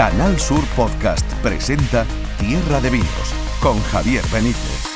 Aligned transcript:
Canal 0.00 0.40
Sur 0.40 0.64
Podcast 0.74 1.30
presenta 1.42 2.06
Tierra 2.38 2.80
de 2.80 2.88
Vinos 2.88 3.34
con 3.60 3.78
Javier 3.82 4.24
Benítez. 4.32 4.88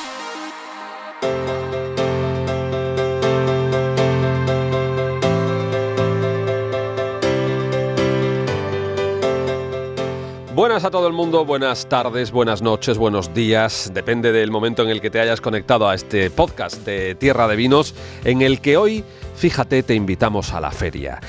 Buenas 10.55 10.85
a 10.85 10.91
todo 10.91 11.07
el 11.07 11.13
mundo, 11.13 11.45
buenas 11.45 11.87
tardes, 11.87 12.33
buenas 12.33 12.63
noches, 12.63 12.97
buenos 12.97 13.35
días, 13.35 13.91
depende 13.93 14.33
del 14.33 14.51
momento 14.51 14.85
en 14.85 14.89
el 14.89 15.03
que 15.03 15.11
te 15.11 15.21
hayas 15.21 15.43
conectado 15.43 15.87
a 15.87 15.95
este 15.95 16.31
podcast 16.31 16.83
de 16.87 17.15
Tierra 17.15 17.47
de 17.47 17.57
Vinos, 17.57 17.95
en 18.25 18.41
el 18.41 18.63
que 18.63 18.79
hoy, 18.79 19.05
fíjate, 19.37 19.83
te 19.83 19.95
invitamos 19.95 20.55
a 20.55 20.63
la 20.63 20.71
feria. 20.71 21.21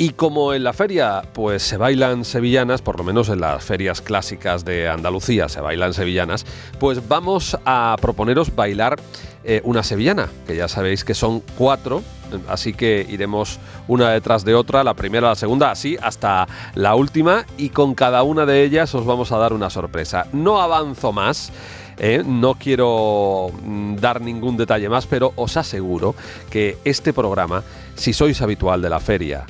Y 0.00 0.12
como 0.12 0.54
en 0.54 0.64
la 0.64 0.72
feria 0.72 1.22
pues 1.34 1.62
se 1.62 1.76
bailan 1.76 2.24
sevillanas, 2.24 2.80
por 2.80 2.96
lo 2.96 3.04
menos 3.04 3.28
en 3.28 3.38
las 3.38 3.62
ferias 3.62 4.00
clásicas 4.00 4.64
de 4.64 4.88
Andalucía 4.88 5.50
se 5.50 5.60
bailan 5.60 5.92
sevillanas, 5.92 6.46
pues 6.78 7.06
vamos 7.06 7.58
a 7.66 7.96
proponeros 8.00 8.56
bailar 8.56 8.98
eh, 9.44 9.60
una 9.62 9.82
sevillana, 9.82 10.30
que 10.46 10.56
ya 10.56 10.68
sabéis 10.68 11.04
que 11.04 11.12
son 11.12 11.40
cuatro, 11.58 12.02
así 12.48 12.72
que 12.72 13.06
iremos 13.10 13.58
una 13.88 14.08
detrás 14.08 14.42
de 14.42 14.54
otra, 14.54 14.84
la 14.84 14.94
primera, 14.94 15.28
la 15.28 15.34
segunda, 15.34 15.70
así 15.70 15.98
hasta 16.00 16.48
la 16.74 16.94
última, 16.94 17.44
y 17.58 17.68
con 17.68 17.94
cada 17.94 18.22
una 18.22 18.46
de 18.46 18.64
ellas 18.64 18.94
os 18.94 19.04
vamos 19.04 19.32
a 19.32 19.36
dar 19.36 19.52
una 19.52 19.68
sorpresa. 19.68 20.28
No 20.32 20.62
avanzo 20.62 21.12
más. 21.12 21.52
¿eh? 21.98 22.22
no 22.24 22.54
quiero 22.54 23.48
mm, 23.62 23.96
dar 23.96 24.22
ningún 24.22 24.56
detalle 24.56 24.88
más, 24.88 25.06
pero 25.06 25.34
os 25.36 25.58
aseguro 25.58 26.14
que 26.48 26.78
este 26.86 27.12
programa, 27.12 27.62
si 27.96 28.14
sois 28.14 28.40
habitual 28.40 28.80
de 28.80 28.88
la 28.88 28.98
feria, 28.98 29.44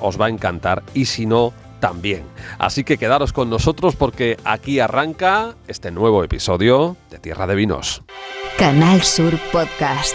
os 0.00 0.20
va 0.20 0.26
a 0.26 0.28
encantar 0.30 0.82
y 0.94 1.06
si 1.06 1.26
no, 1.26 1.52
también. 1.80 2.24
Así 2.58 2.84
que 2.84 2.98
quedaros 2.98 3.32
con 3.32 3.50
nosotros 3.50 3.96
porque 3.96 4.36
aquí 4.44 4.80
arranca 4.80 5.54
este 5.66 5.90
nuevo 5.90 6.22
episodio 6.22 6.96
de 7.10 7.18
Tierra 7.18 7.46
de 7.46 7.54
Vinos. 7.54 8.02
Canal 8.58 9.02
Sur 9.02 9.38
Podcast. 9.50 10.14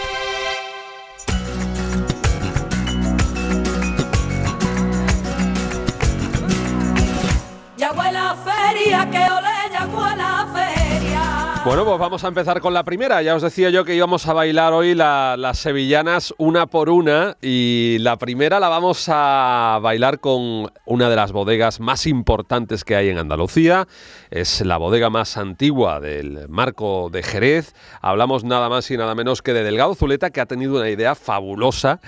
Bueno, 11.66 11.84
pues 11.84 11.98
vamos 11.98 12.22
a 12.22 12.28
empezar 12.28 12.60
con 12.60 12.74
la 12.74 12.84
primera. 12.84 13.22
Ya 13.22 13.34
os 13.34 13.42
decía 13.42 13.70
yo 13.70 13.84
que 13.84 13.96
íbamos 13.96 14.28
a 14.28 14.32
bailar 14.32 14.72
hoy 14.72 14.94
las 14.94 15.58
sevillanas 15.58 16.32
una 16.38 16.66
por 16.66 16.88
una 16.88 17.36
y 17.42 17.96
la 18.02 18.18
primera 18.18 18.60
la 18.60 18.68
vamos 18.68 19.08
a 19.08 19.80
bailar 19.82 20.20
con 20.20 20.70
una 20.84 21.10
de 21.10 21.16
las 21.16 21.32
bodegas 21.32 21.80
más 21.80 22.06
importantes 22.06 22.84
que 22.84 22.94
hay 22.94 23.08
en 23.08 23.18
Andalucía. 23.18 23.88
Es 24.30 24.60
la 24.60 24.76
bodega 24.76 25.10
más 25.10 25.36
antigua 25.36 25.98
del 25.98 26.48
marco 26.48 27.10
de 27.10 27.24
Jerez. 27.24 27.74
Hablamos 28.00 28.44
nada 28.44 28.68
más 28.68 28.88
y 28.92 28.96
nada 28.96 29.16
menos 29.16 29.42
que 29.42 29.52
de 29.52 29.64
Delgado 29.64 29.96
Zuleta, 29.96 30.30
que 30.30 30.40
ha 30.40 30.46
tenido 30.46 30.76
una 30.76 30.88
idea 30.88 31.16
fabulosa 31.16 31.98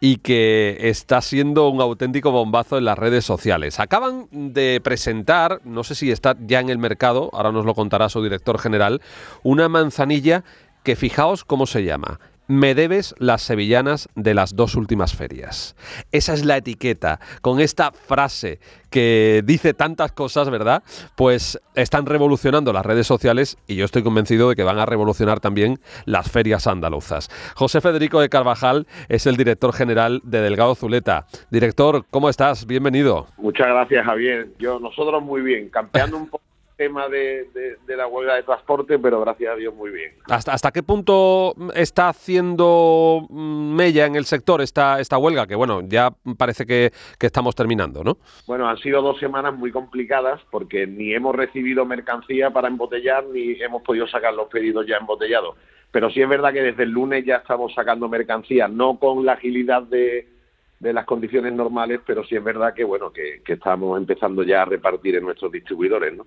y 0.00 0.16
que 0.16 0.76
está 0.80 1.20
siendo 1.20 1.68
un 1.68 1.80
auténtico 1.80 2.32
bombazo 2.32 2.78
en 2.78 2.84
las 2.84 2.98
redes 2.98 3.24
sociales. 3.24 3.78
Acaban 3.78 4.26
de 4.32 4.80
presentar, 4.82 5.60
no 5.62 5.84
sé 5.84 5.94
si 5.94 6.10
está 6.10 6.34
ya 6.40 6.58
en 6.58 6.68
el 6.68 6.78
mercado, 6.78 7.30
ahora 7.32 7.52
nos 7.52 7.64
lo 7.64 7.76
contará 7.76 8.08
su 8.08 8.20
director 8.20 8.58
general, 8.58 9.02
una 9.42 9.68
manzanilla 9.68 10.44
que 10.82 10.96
fijaos 10.96 11.44
cómo 11.44 11.66
se 11.66 11.84
llama. 11.84 12.20
Me 12.46 12.74
debes 12.74 13.14
las 13.18 13.40
sevillanas 13.40 14.10
de 14.16 14.34
las 14.34 14.54
dos 14.54 14.74
últimas 14.74 15.16
ferias. 15.16 15.74
Esa 16.12 16.34
es 16.34 16.44
la 16.44 16.58
etiqueta, 16.58 17.18
con 17.40 17.58
esta 17.58 17.90
frase 17.90 18.60
que 18.90 19.42
dice 19.46 19.72
tantas 19.72 20.12
cosas, 20.12 20.50
¿verdad? 20.50 20.82
Pues 21.16 21.58
están 21.74 22.04
revolucionando 22.04 22.74
las 22.74 22.84
redes 22.84 23.06
sociales 23.06 23.56
y 23.66 23.76
yo 23.76 23.86
estoy 23.86 24.02
convencido 24.02 24.50
de 24.50 24.56
que 24.56 24.62
van 24.62 24.78
a 24.78 24.84
revolucionar 24.84 25.40
también 25.40 25.80
las 26.04 26.30
ferias 26.30 26.66
andaluzas. 26.66 27.30
José 27.54 27.80
Federico 27.80 28.20
de 28.20 28.28
Carvajal 28.28 28.86
es 29.08 29.26
el 29.26 29.38
director 29.38 29.72
general 29.72 30.20
de 30.22 30.42
Delgado 30.42 30.74
Zuleta. 30.74 31.26
Director, 31.50 32.04
¿cómo 32.10 32.28
estás? 32.28 32.66
Bienvenido. 32.66 33.26
Muchas 33.38 33.68
gracias, 33.68 34.04
Javier. 34.04 34.48
Yo, 34.58 34.78
nosotros 34.78 35.22
muy 35.22 35.40
bien, 35.40 35.70
campeando 35.70 36.18
un 36.18 36.28
poco 36.28 36.43
tema 36.76 37.08
de, 37.08 37.48
la 37.86 38.06
huelga 38.06 38.34
de 38.34 38.42
transporte, 38.42 38.98
pero 38.98 39.20
gracias 39.20 39.52
a 39.52 39.56
Dios 39.56 39.74
muy 39.74 39.90
bien. 39.90 40.12
¿Hasta, 40.28 40.52
hasta 40.52 40.72
qué 40.72 40.82
punto 40.82 41.54
está 41.74 42.08
haciendo 42.08 43.26
mm, 43.28 43.74
mella 43.74 44.06
en 44.06 44.16
el 44.16 44.24
sector 44.24 44.60
esta, 44.60 45.00
esta 45.00 45.18
huelga? 45.18 45.46
Que 45.46 45.54
bueno, 45.54 45.82
ya 45.82 46.10
parece 46.36 46.66
que, 46.66 46.92
que, 47.18 47.26
estamos 47.26 47.54
terminando, 47.54 48.02
¿no? 48.02 48.18
Bueno, 48.46 48.68
han 48.68 48.78
sido 48.78 49.02
dos 49.02 49.18
semanas 49.18 49.54
muy 49.54 49.70
complicadas 49.70 50.40
porque 50.50 50.86
ni 50.86 51.14
hemos 51.14 51.34
recibido 51.34 51.84
mercancía 51.84 52.50
para 52.50 52.68
embotellar 52.68 53.24
ni 53.26 53.52
hemos 53.60 53.82
podido 53.82 54.06
sacar 54.08 54.34
los 54.34 54.48
pedidos 54.48 54.86
ya 54.86 54.96
embotellados. 54.96 55.56
Pero 55.90 56.10
sí 56.10 56.20
es 56.20 56.28
verdad 56.28 56.52
que 56.52 56.62
desde 56.62 56.82
el 56.82 56.90
lunes 56.90 57.24
ya 57.24 57.36
estamos 57.36 57.72
sacando 57.72 58.08
mercancía, 58.08 58.66
no 58.66 58.98
con 58.98 59.24
la 59.24 59.34
agilidad 59.34 59.82
de 59.82 60.33
de 60.78 60.92
las 60.92 61.06
condiciones 61.06 61.52
normales, 61.52 62.00
pero 62.06 62.24
sí 62.24 62.36
es 62.36 62.44
verdad 62.44 62.74
que 62.74 62.84
bueno 62.84 63.12
que, 63.12 63.42
estamos 63.46 63.98
empezando 63.98 64.42
ya 64.42 64.62
a 64.62 64.66
repartir 64.66 65.16
en 65.16 65.24
nuestros 65.24 65.50
distribuidores, 65.52 66.14
¿no? 66.14 66.26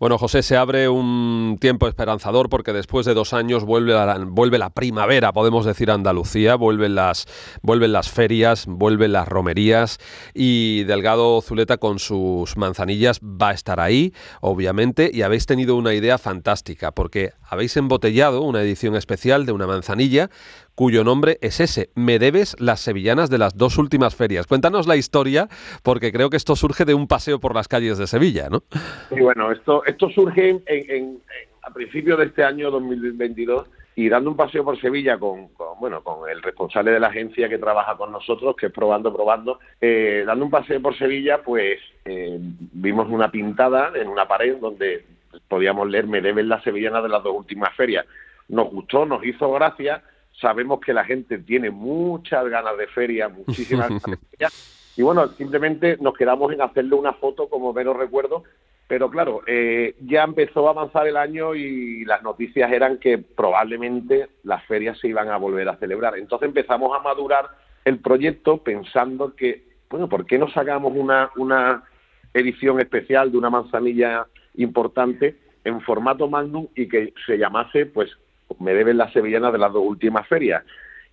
Bueno, 0.00 0.16
José, 0.16 0.42
se 0.42 0.56
abre 0.56 0.88
un 0.88 1.58
tiempo 1.60 1.86
esperanzador 1.86 2.48
porque 2.48 2.72
después 2.72 3.04
de 3.04 3.12
dos 3.12 3.34
años 3.34 3.66
vuelve 3.66 3.92
la, 3.92 4.16
vuelve 4.26 4.56
la 4.56 4.70
primavera, 4.70 5.34
podemos 5.34 5.66
decir 5.66 5.90
Andalucía, 5.90 6.54
vuelven 6.54 6.94
las, 6.94 7.26
vuelven 7.60 7.92
las 7.92 8.10
ferias, 8.10 8.64
vuelven 8.66 9.12
las 9.12 9.28
romerías 9.28 9.98
y 10.32 10.84
Delgado 10.84 11.42
Zuleta 11.42 11.76
con 11.76 11.98
sus 11.98 12.56
manzanillas 12.56 13.20
va 13.20 13.50
a 13.50 13.52
estar 13.52 13.78
ahí, 13.78 14.14
obviamente, 14.40 15.10
y 15.12 15.20
habéis 15.20 15.44
tenido 15.44 15.76
una 15.76 15.92
idea 15.92 16.16
fantástica 16.16 16.92
porque 16.92 17.34
habéis 17.42 17.76
embotellado 17.76 18.40
una 18.40 18.62
edición 18.62 18.96
especial 18.96 19.44
de 19.44 19.52
una 19.52 19.66
manzanilla 19.66 20.30
cuyo 20.80 21.04
nombre 21.04 21.36
es 21.42 21.60
ese, 21.60 21.90
Me 21.94 22.18
debes 22.18 22.56
las 22.58 22.80
sevillanas 22.80 23.28
de 23.28 23.36
las 23.36 23.54
dos 23.54 23.76
últimas 23.76 24.16
ferias. 24.16 24.46
Cuéntanos 24.46 24.86
la 24.86 24.96
historia, 24.96 25.46
porque 25.82 26.10
creo 26.10 26.30
que 26.30 26.38
esto 26.38 26.56
surge 26.56 26.86
de 26.86 26.94
un 26.94 27.06
paseo 27.06 27.38
por 27.38 27.54
las 27.54 27.68
calles 27.68 27.98
de 27.98 28.06
Sevilla, 28.06 28.48
¿no? 28.48 28.62
Sí, 29.10 29.20
bueno, 29.20 29.52
esto, 29.52 29.84
esto 29.90 30.08
surge 30.10 30.60
en, 30.66 31.20
a 31.62 31.72
principios 31.72 32.18
de 32.18 32.26
este 32.26 32.44
año 32.44 32.70
2022 32.70 33.68
y 33.96 34.08
dando 34.08 34.30
un 34.30 34.36
paseo 34.36 34.64
por 34.64 34.80
Sevilla 34.80 35.18
con, 35.18 35.48
bueno 35.78 36.02
con 36.02 36.28
el 36.30 36.42
responsable 36.42 36.92
de 36.92 37.00
la 37.00 37.08
agencia 37.08 37.48
que 37.48 37.58
trabaja 37.58 37.96
con 37.96 38.12
nosotros 38.12 38.56
que 38.56 38.66
es 38.66 38.72
probando 38.72 39.14
probando 39.14 39.58
eh, 39.80 40.24
dando 40.26 40.44
un 40.44 40.50
paseo 40.50 40.80
por 40.80 40.96
Sevilla 40.96 41.42
pues 41.42 41.80
eh, 42.04 42.38
vimos 42.40 43.08
una 43.10 43.30
pintada 43.30 43.92
en 43.94 44.08
una 44.08 44.26
pared 44.26 44.56
donde 44.56 45.04
podíamos 45.48 45.88
leer 45.88 46.06
me 46.06 46.20
deben 46.20 46.48
las 46.48 46.62
sevillanas 46.62 47.02
de 47.02 47.08
las 47.08 47.22
dos 47.22 47.36
últimas 47.36 47.74
ferias. 47.76 48.06
Nos 48.48 48.70
gustó 48.70 49.04
nos 49.04 49.24
hizo 49.24 49.52
gracia 49.52 50.02
sabemos 50.40 50.80
que 50.80 50.94
la 50.94 51.04
gente 51.04 51.38
tiene 51.38 51.70
muchas 51.70 52.48
ganas 52.48 52.78
de 52.78 52.86
feria, 52.86 53.28
muchísimas 53.28 53.88
ganas 54.38 54.80
y 54.96 55.02
bueno, 55.02 55.28
simplemente 55.28 55.96
nos 56.00 56.14
quedamos 56.14 56.52
en 56.52 56.60
hacerle 56.60 56.94
una 56.94 57.12
foto 57.14 57.48
como 57.48 57.72
mero 57.72 57.94
recuerdo, 57.94 58.44
pero 58.90 59.08
claro, 59.08 59.42
eh, 59.46 59.94
ya 60.00 60.24
empezó 60.24 60.66
a 60.66 60.72
avanzar 60.72 61.06
el 61.06 61.16
año 61.16 61.54
y 61.54 62.04
las 62.04 62.24
noticias 62.24 62.72
eran 62.72 62.98
que 62.98 63.18
probablemente 63.18 64.26
las 64.42 64.64
ferias 64.66 64.98
se 64.98 65.06
iban 65.06 65.28
a 65.28 65.36
volver 65.36 65.68
a 65.68 65.76
celebrar. 65.76 66.18
Entonces 66.18 66.48
empezamos 66.48 66.90
a 66.98 67.00
madurar 67.00 67.50
el 67.84 68.00
proyecto 68.00 68.58
pensando 68.64 69.36
que, 69.36 69.62
bueno, 69.88 70.08
¿por 70.08 70.26
qué 70.26 70.38
no 70.38 70.50
sacamos 70.50 70.92
una, 70.96 71.30
una 71.36 71.84
edición 72.34 72.80
especial 72.80 73.30
de 73.30 73.38
una 73.38 73.48
manzanilla 73.48 74.26
importante 74.56 75.36
en 75.62 75.80
formato 75.82 76.26
magnum 76.26 76.66
y 76.74 76.88
que 76.88 77.14
se 77.26 77.38
llamase, 77.38 77.86
pues, 77.86 78.10
me 78.58 78.74
deben 78.74 78.98
las 78.98 79.12
sevillanas 79.12 79.52
de 79.52 79.58
las 79.58 79.72
dos 79.72 79.84
últimas 79.86 80.26
ferias. 80.26 80.64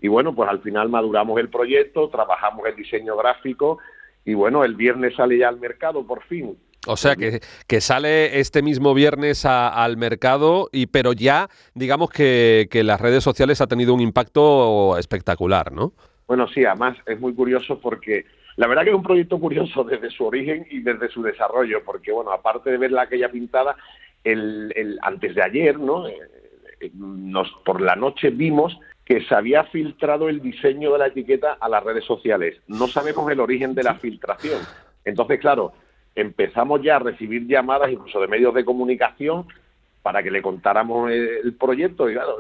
Y 0.02 0.08
bueno, 0.08 0.34
pues 0.34 0.50
al 0.50 0.62
final 0.64 0.90
maduramos 0.90 1.40
el 1.40 1.50
proyecto, 1.50 2.10
trabajamos 2.10 2.66
el 2.66 2.76
diseño 2.76 3.16
gráfico 3.16 3.78
y 4.26 4.34
bueno, 4.34 4.64
el 4.64 4.74
viernes 4.74 5.14
sale 5.14 5.38
ya 5.38 5.50
al 5.50 5.60
mercado 5.60 6.08
por 6.08 6.24
fin. 6.24 6.58
O 6.88 6.98
sea 6.98 7.16
que, 7.16 7.42
que 7.68 7.82
sale 7.82 8.40
este 8.40 8.62
mismo 8.62 8.94
viernes 8.94 9.46
al 9.46 9.98
mercado, 9.98 10.70
y 10.72 10.88
pero 10.88 11.14
ya 11.14 11.50
digamos 11.74 12.10
que, 12.10 12.68
que 12.72 12.84
las 12.84 13.00
redes 13.02 13.24
sociales 13.24 13.62
ha 13.62 13.68
tenido 13.68 13.94
un 13.94 14.02
impacto 14.02 14.98
espectacular, 14.98 15.72
¿no? 15.72 15.94
Bueno, 16.28 16.48
sí, 16.48 16.66
además 16.66 16.98
es 17.06 17.20
muy 17.20 17.34
curioso 17.34 17.80
porque 17.80 18.26
la 18.58 18.68
verdad 18.68 18.84
que 18.84 18.90
es 18.90 18.96
un 18.96 19.04
proyecto 19.04 19.40
curioso 19.40 19.84
desde 19.84 20.10
su 20.10 20.26
origen 20.26 20.66
y 20.70 20.80
desde 20.80 21.10
su 21.10 21.22
desarrollo, 21.22 21.84
porque 21.86 22.12
bueno, 22.12 22.32
aparte 22.32 22.72
de 22.72 22.78
ver 22.78 22.92
la 22.92 23.04
aquella 23.04 23.30
pintada, 23.30 23.76
el, 24.24 24.74
el 24.76 25.00
antes 25.02 25.36
de 25.36 25.44
ayer, 25.44 25.80
¿no? 25.80 26.08
Eh, 26.08 26.18
nos, 26.94 27.50
por 27.64 27.82
la 27.82 27.96
noche 27.96 28.30
vimos 28.30 28.78
que 29.06 29.24
se 29.24 29.34
había 29.34 29.64
filtrado 29.66 30.28
el 30.28 30.42
diseño 30.42 30.92
de 30.92 31.00
la 31.00 31.08
etiqueta 31.08 31.58
a 31.62 31.70
las 31.70 31.84
redes 31.84 32.04
sociales. 32.04 32.60
No 32.68 32.88
sabemos 32.88 33.32
el 33.32 33.40
origen 33.40 33.74
de 33.74 33.84
la 33.84 33.96
filtración. 33.96 34.60
Entonces, 35.06 35.40
claro, 35.40 35.72
empezamos 36.18 36.82
ya 36.82 36.96
a 36.96 37.00
recibir 37.00 37.48
llamadas 37.48 37.92
incluso 37.92 38.20
de 38.20 38.28
medios 38.28 38.54
de 38.54 38.66
comunicación 38.66 39.46
para 40.02 40.24
que 40.24 40.32
le 40.32 40.42
contáramos 40.42 41.12
el 41.12 41.54
proyecto 41.56 42.10
y 42.10 42.14
claro, 42.14 42.38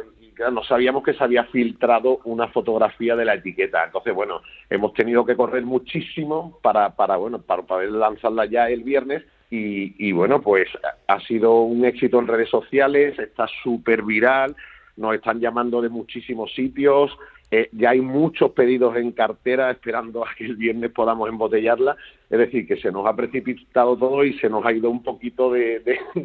no 0.52 0.64
sabíamos 0.64 1.04
que 1.04 1.14
se 1.14 1.24
había 1.24 1.44
filtrado 1.46 2.20
una 2.26 2.48
fotografía 2.48 3.16
de 3.16 3.26
la 3.26 3.36
etiqueta. 3.36 3.84
Entonces, 3.86 4.14
bueno, 4.14 4.42
hemos 4.70 4.94
tenido 4.94 5.26
que 5.26 5.36
correr 5.36 5.64
muchísimo 5.64 6.60
para, 6.62 6.96
para 6.96 7.18
bueno, 7.18 7.42
para 7.42 7.64
poder 7.64 7.92
lanzarla 7.92 8.46
ya 8.46 8.70
el 8.70 8.84
viernes 8.84 9.24
y, 9.50 9.96
y 10.08 10.12
bueno, 10.12 10.42
pues 10.42 10.68
ha 11.08 11.20
sido 11.22 11.62
un 11.62 11.86
éxito 11.86 12.20
en 12.20 12.28
redes 12.28 12.50
sociales, 12.50 13.18
está 13.20 13.48
súper 13.64 14.04
viral, 14.04 14.56
nos 14.96 15.16
están 15.16 15.40
llamando 15.40 15.82
de 15.82 15.90
muchísimos 15.90 16.54
sitios, 16.54 17.12
eh, 17.52 17.70
ya 17.72 17.92
hay 17.92 18.02
muchos 18.02 18.52
pedidos 18.52 18.96
en 18.98 19.12
cartera 19.12 19.72
esperando 19.72 20.24
a 20.26 20.30
que 20.38 20.46
el 20.46 20.56
viernes 20.56 20.92
podamos 20.92 21.30
embotellarla. 21.30 21.96
Es 22.30 22.40
decir, 22.40 22.68
que 22.68 22.76
se 22.76 22.92
nos 22.92 23.06
ha 23.08 23.16
precipitado 23.16 23.96
todo 23.96 24.26
y 24.26 24.38
se 24.40 24.50
nos 24.50 24.66
ha 24.66 24.74
ido 24.74 24.90
un 24.90 25.02
poquito 25.02 25.50
de, 25.52 25.82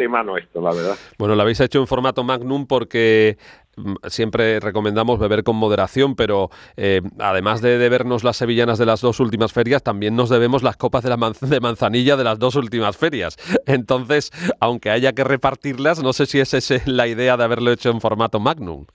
mano 0.08 0.36
esto, 0.36 0.60
la 0.60 0.72
verdad. 0.74 0.96
Bueno, 1.16 1.36
lo 1.36 1.42
habéis 1.42 1.60
hecho 1.60 1.78
en 1.78 1.86
formato 1.86 2.24
Magnum 2.24 2.66
porque 2.66 3.36
mm, 3.76 3.94
siempre 4.08 4.58
recomendamos 4.58 5.20
beber 5.20 5.44
con 5.44 5.54
moderación, 5.54 6.16
pero 6.16 6.50
eh, 6.76 7.02
además 7.20 7.62
de 7.62 7.78
debernos 7.78 8.24
las 8.24 8.36
sevillanas 8.36 8.78
de 8.80 8.86
las 8.86 9.00
dos 9.00 9.20
últimas 9.20 9.52
ferias, 9.52 9.84
también 9.84 10.16
nos 10.16 10.28
debemos 10.28 10.64
las 10.64 10.76
copas 10.76 11.04
de, 11.04 11.10
la 11.10 11.16
manz- 11.16 11.38
de 11.38 11.60
manzanilla 11.60 12.16
de 12.16 12.24
las 12.24 12.40
dos 12.40 12.56
últimas 12.56 12.96
ferias. 12.96 13.36
Entonces, 13.66 14.32
aunque 14.58 14.90
haya 14.90 15.12
que 15.12 15.22
repartirlas, 15.22 16.02
no 16.02 16.12
sé 16.12 16.26
si 16.26 16.40
es 16.40 16.52
esa 16.52 16.74
la 16.86 17.06
idea 17.06 17.36
de 17.36 17.44
haberlo 17.44 17.70
hecho 17.70 17.90
en 17.90 18.00
formato 18.00 18.40
Magnum. 18.40 18.86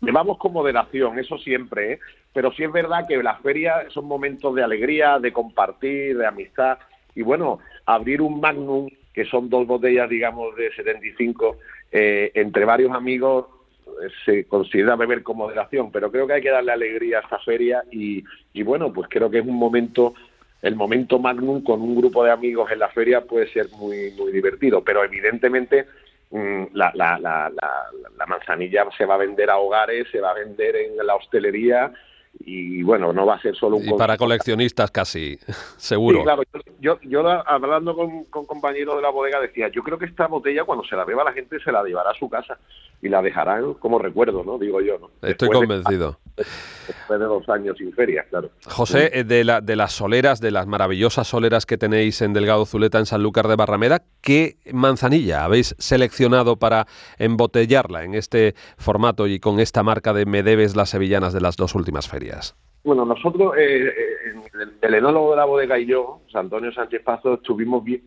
Llevamos 0.00 0.38
con 0.38 0.52
moderación, 0.52 1.18
eso 1.18 1.36
siempre, 1.38 1.92
¿eh? 1.92 1.98
pero 2.32 2.52
sí 2.52 2.64
es 2.64 2.72
verdad 2.72 3.06
que 3.06 3.22
las 3.22 3.40
ferias 3.40 3.92
son 3.92 4.06
momentos 4.06 4.54
de 4.54 4.62
alegría, 4.62 5.18
de 5.18 5.32
compartir, 5.32 6.16
de 6.16 6.26
amistad. 6.26 6.78
Y 7.14 7.22
bueno, 7.22 7.58
abrir 7.84 8.22
un 8.22 8.40
Magnum, 8.40 8.88
que 9.12 9.26
son 9.26 9.50
dos 9.50 9.66
botellas, 9.66 10.08
digamos, 10.08 10.56
de 10.56 10.72
75, 10.72 11.56
eh, 11.92 12.30
entre 12.34 12.64
varios 12.64 12.92
amigos, 12.92 13.46
eh, 13.86 14.08
se 14.24 14.44
considera 14.44 14.96
beber 14.96 15.22
con 15.22 15.36
moderación, 15.36 15.90
pero 15.90 16.10
creo 16.10 16.26
que 16.26 16.34
hay 16.34 16.42
que 16.42 16.50
darle 16.50 16.72
alegría 16.72 17.18
a 17.18 17.22
esta 17.22 17.38
feria 17.40 17.82
y, 17.90 18.24
y 18.54 18.62
bueno, 18.62 18.92
pues 18.92 19.08
creo 19.10 19.30
que 19.30 19.40
es 19.40 19.46
un 19.46 19.56
momento, 19.56 20.14
el 20.62 20.76
momento 20.76 21.18
Magnum 21.18 21.62
con 21.62 21.82
un 21.82 21.96
grupo 21.96 22.24
de 22.24 22.30
amigos 22.30 22.70
en 22.70 22.78
la 22.78 22.88
feria 22.88 23.22
puede 23.22 23.52
ser 23.52 23.68
muy, 23.72 24.12
muy 24.12 24.32
divertido, 24.32 24.82
pero 24.82 25.04
evidentemente 25.04 25.86
la, 26.30 26.92
la, 26.94 27.18
la, 27.18 27.50
la, 27.50 27.86
la 28.16 28.26
manzanilla 28.26 28.86
se 28.96 29.04
va 29.04 29.14
a 29.14 29.18
vender 29.18 29.50
a 29.50 29.58
hogares, 29.58 30.06
se 30.10 30.20
va 30.20 30.30
a 30.30 30.34
vender 30.34 30.76
en 30.76 30.96
la 31.04 31.16
hostelería 31.16 31.92
y 32.38 32.82
bueno, 32.82 33.12
no 33.12 33.26
va 33.26 33.34
a 33.34 33.40
ser 33.42 33.54
solo 33.56 33.76
un 33.76 33.88
Y 33.88 33.92
para 33.92 34.16
coleccionistas 34.16 34.90
casi, 34.90 35.38
seguro. 35.76 36.18
Sí, 36.18 36.24
claro. 36.24 36.42
Yo, 36.80 36.98
yo, 37.02 37.28
hablando 37.46 37.94
con, 37.94 38.24
con 38.24 38.46
compañeros 38.46 38.96
de 38.96 39.02
la 39.02 39.10
bodega 39.10 39.40
decía, 39.40 39.68
yo 39.68 39.82
creo 39.82 39.98
que 39.98 40.06
esta 40.06 40.26
botella 40.26 40.64
cuando 40.64 40.84
se 40.84 40.96
la 40.96 41.04
beba 41.04 41.24
la 41.24 41.32
gente 41.32 41.58
se 41.62 41.70
la 41.72 41.82
llevará 41.84 42.10
a 42.10 42.14
su 42.14 42.28
casa 42.30 42.58
y 43.02 43.08
la 43.08 43.20
dejarán 43.22 43.74
como 43.74 43.98
recuerdo, 43.98 44.44
¿no? 44.44 44.58
Digo 44.58 44.80
yo, 44.80 44.98
¿no? 44.98 45.10
Estoy 45.22 45.48
Después 45.48 45.50
de- 45.50 45.56
convencido. 45.66 46.18
después 46.36 47.20
de 47.20 47.26
dos 47.26 47.48
años 47.48 47.76
sin 47.78 47.92
feria, 47.92 48.24
claro. 48.30 48.50
José, 48.66 49.10
eh, 49.12 49.24
de, 49.24 49.44
la- 49.44 49.60
de 49.60 49.76
las 49.76 49.92
soleras, 49.92 50.40
de 50.40 50.50
las 50.50 50.66
maravillosas 50.66 51.26
soleras 51.28 51.66
que 51.66 51.76
tenéis 51.78 52.22
en 52.22 52.32
Delgado 52.32 52.64
Zuleta, 52.66 52.98
en 52.98 53.06
Sanlúcar 53.06 53.48
de 53.48 53.56
Barrameda, 53.56 54.02
¿qué 54.22 54.56
manzanilla 54.72 55.44
habéis 55.44 55.74
seleccionado 55.78 56.56
para 56.56 56.86
embotellarla 57.18 58.04
en 58.04 58.14
este 58.14 58.54
formato 58.78 59.26
y 59.26 59.38
con 59.40 59.60
esta 59.60 59.82
marca 59.82 60.12
de 60.12 60.24
Me 60.26 60.42
debes 60.42 60.76
las 60.76 60.90
sevillanas 60.90 61.32
de 61.32 61.40
las 61.40 61.56
dos 61.56 61.74
últimas 61.74 62.08
ferias? 62.08 62.19
Bueno, 62.82 63.04
nosotros, 63.04 63.56
eh, 63.58 63.88
eh, 63.88 64.72
el, 64.80 64.94
enólogo 64.94 65.32
de 65.32 65.36
la 65.36 65.44
bodega 65.44 65.78
y 65.78 65.86
yo, 65.86 66.20
Antonio 66.32 66.72
Sánchez 66.72 67.02
Pazo, 67.02 67.34
estuvimos 67.34 67.84
vi- 67.84 68.02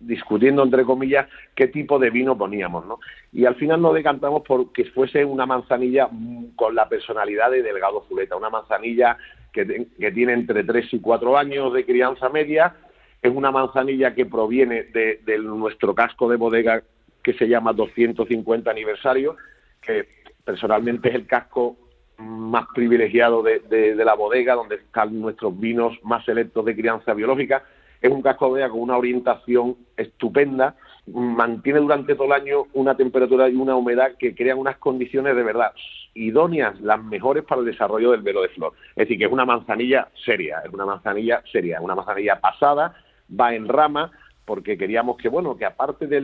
discutiendo, 0.00 0.62
entre 0.62 0.84
comillas, 0.84 1.28
qué 1.54 1.68
tipo 1.68 1.98
de 1.98 2.10
vino 2.10 2.36
poníamos, 2.36 2.84
¿no? 2.84 2.98
Y 3.32 3.44
al 3.44 3.54
final 3.54 3.80
nos 3.80 3.94
decantamos 3.94 4.42
por 4.42 4.72
que 4.72 4.86
fuese 4.86 5.24
una 5.24 5.46
manzanilla 5.46 6.08
mm, 6.10 6.56
con 6.56 6.74
la 6.74 6.88
personalidad 6.88 7.50
de 7.50 7.62
Delgado 7.62 8.04
Zuleta, 8.08 8.36
una 8.36 8.50
manzanilla 8.50 9.16
que 9.52 10.12
tiene 10.12 10.34
entre 10.34 10.64
3 10.64 10.92
y 10.92 11.00
4 11.00 11.38
años 11.38 11.72
de 11.72 11.86
crianza 11.86 12.28
media, 12.28 12.74
es 13.22 13.32
una 13.34 13.50
manzanilla 13.50 14.14
que 14.14 14.26
proviene 14.26 14.82
de, 14.84 15.20
de 15.24 15.38
nuestro 15.38 15.94
casco 15.94 16.28
de 16.28 16.36
bodega 16.36 16.82
que 17.22 17.32
se 17.34 17.48
llama 17.48 17.72
250 17.72 18.70
aniversario, 18.70 19.36
que 19.80 20.06
personalmente 20.44 21.08
es 21.08 21.14
el 21.14 21.26
casco 21.26 21.76
más 22.18 22.66
privilegiado 22.74 23.42
de, 23.42 23.60
de- 23.60 23.94
de 23.94 24.04
la 24.04 24.14
bodega, 24.14 24.54
donde 24.54 24.76
están 24.76 25.20
nuestros 25.20 25.58
vinos 25.58 25.98
más 26.02 26.24
selectos 26.24 26.64
de 26.64 26.74
crianza 26.74 27.14
biológica. 27.14 27.62
Es 28.00 28.10
un 28.10 28.22
casco 28.22 28.54
de 28.54 28.68
con 28.68 28.80
una 28.80 28.96
orientación 28.96 29.76
estupenda, 29.96 30.76
mantiene 31.06 31.80
durante 31.80 32.14
todo 32.14 32.26
el 32.26 32.32
año 32.32 32.64
una 32.74 32.94
temperatura 32.96 33.48
y 33.48 33.54
una 33.54 33.74
humedad 33.74 34.12
que 34.18 34.34
crean 34.34 34.58
unas 34.58 34.76
condiciones 34.76 35.34
de 35.34 35.42
verdad 35.42 35.72
idóneas, 36.14 36.80
las 36.80 37.02
mejores 37.02 37.44
para 37.44 37.60
el 37.60 37.66
desarrollo 37.66 38.10
del 38.10 38.22
velo 38.22 38.42
de 38.42 38.48
flor. 38.48 38.72
Es 38.90 39.06
decir, 39.06 39.18
que 39.18 39.24
es 39.26 39.32
una 39.32 39.44
manzanilla 39.44 40.08
seria, 40.24 40.60
es 40.64 40.72
una 40.72 40.86
manzanilla 40.86 41.42
seria, 41.52 41.80
una 41.80 41.94
manzanilla 41.94 42.40
pasada, 42.40 42.94
va 43.38 43.54
en 43.54 43.68
rama, 43.68 44.10
porque 44.44 44.78
queríamos 44.78 45.16
que, 45.16 45.28
bueno, 45.28 45.56
que 45.56 45.64
aparte 45.64 46.06
de 46.06 46.20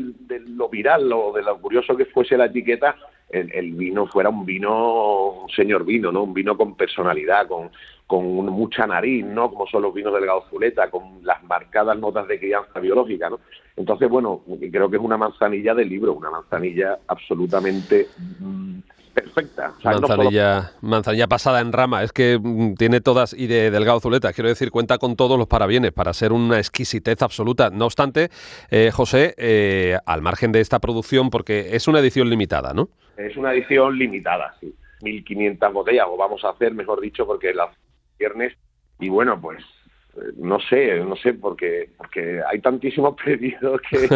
lo 0.46 0.68
viral 0.68 1.12
o 1.12 1.32
de 1.32 1.42
lo 1.42 1.58
curioso 1.60 1.96
que 1.96 2.04
fuese 2.06 2.36
la 2.36 2.46
etiqueta, 2.46 2.96
el, 3.32 3.72
vino 3.72 4.06
fuera 4.06 4.28
un 4.28 4.44
vino, 4.44 5.42
un 5.42 5.48
señor 5.50 5.84
vino, 5.84 6.12
¿no? 6.12 6.22
Un 6.22 6.34
vino 6.34 6.56
con 6.56 6.76
personalidad, 6.76 7.48
con, 7.48 7.70
con 8.06 8.46
mucha 8.46 8.86
nariz, 8.86 9.24
¿no? 9.24 9.50
Como 9.50 9.66
son 9.66 9.82
los 9.82 9.94
vinos 9.94 10.12
del 10.12 10.28
Zuleta, 10.50 10.90
con 10.90 11.24
las 11.24 11.42
marcadas 11.44 11.98
notas 11.98 12.28
de 12.28 12.38
crianza 12.38 12.78
biológica, 12.78 13.30
¿no? 13.30 13.40
Entonces, 13.76 14.08
bueno, 14.08 14.42
creo 14.70 14.90
que 14.90 14.96
es 14.96 15.02
una 15.02 15.16
manzanilla 15.16 15.74
de 15.74 15.84
libro, 15.84 16.12
una 16.12 16.30
manzanilla 16.30 16.98
absolutamente 17.08 18.06
mm, 18.38 18.80
perfecta. 19.14 19.72
Manzanilla, 19.82 20.72
manzanilla 20.82 21.26
pasada 21.26 21.60
en 21.60 21.72
rama, 21.72 22.02
es 22.02 22.12
que 22.12 22.38
mm, 22.38 22.74
tiene 22.74 23.00
todas, 23.00 23.32
y 23.32 23.46
de 23.46 23.70
Delgado 23.70 24.00
Zuleta, 24.00 24.32
quiero 24.34 24.48
decir, 24.48 24.70
cuenta 24.70 24.98
con 24.98 25.16
todos 25.16 25.38
los 25.38 25.46
parabienes 25.46 25.92
para 25.92 26.12
ser 26.12 26.32
una 26.32 26.58
exquisitez 26.58 27.22
absoluta. 27.22 27.70
No 27.70 27.86
obstante, 27.86 28.30
eh, 28.70 28.90
José, 28.92 29.34
eh, 29.38 29.96
al 30.04 30.20
margen 30.20 30.52
de 30.52 30.60
esta 30.60 30.78
producción, 30.80 31.30
porque 31.30 31.74
es 31.76 31.88
una 31.88 32.00
edición 32.00 32.28
limitada, 32.28 32.74
¿no? 32.74 32.90
Es 33.16 33.36
una 33.36 33.52
edición 33.52 33.98
limitada, 33.98 34.54
sí. 34.60 34.74
1.500 35.00 35.72
botellas, 35.72 36.06
o 36.08 36.16
vamos 36.16 36.44
a 36.44 36.50
hacer, 36.50 36.72
mejor 36.74 37.00
dicho, 37.00 37.26
porque 37.26 37.52
las 37.52 37.76
viernes. 38.18 38.56
Y 39.00 39.08
bueno, 39.08 39.40
pues 39.40 39.64
no 40.36 40.58
sé, 40.60 40.96
no 41.00 41.16
sé, 41.16 41.32
porque, 41.34 41.90
porque 41.96 42.40
hay 42.50 42.60
tantísimos 42.60 43.14
pedidos 43.24 43.80
que 43.90 44.08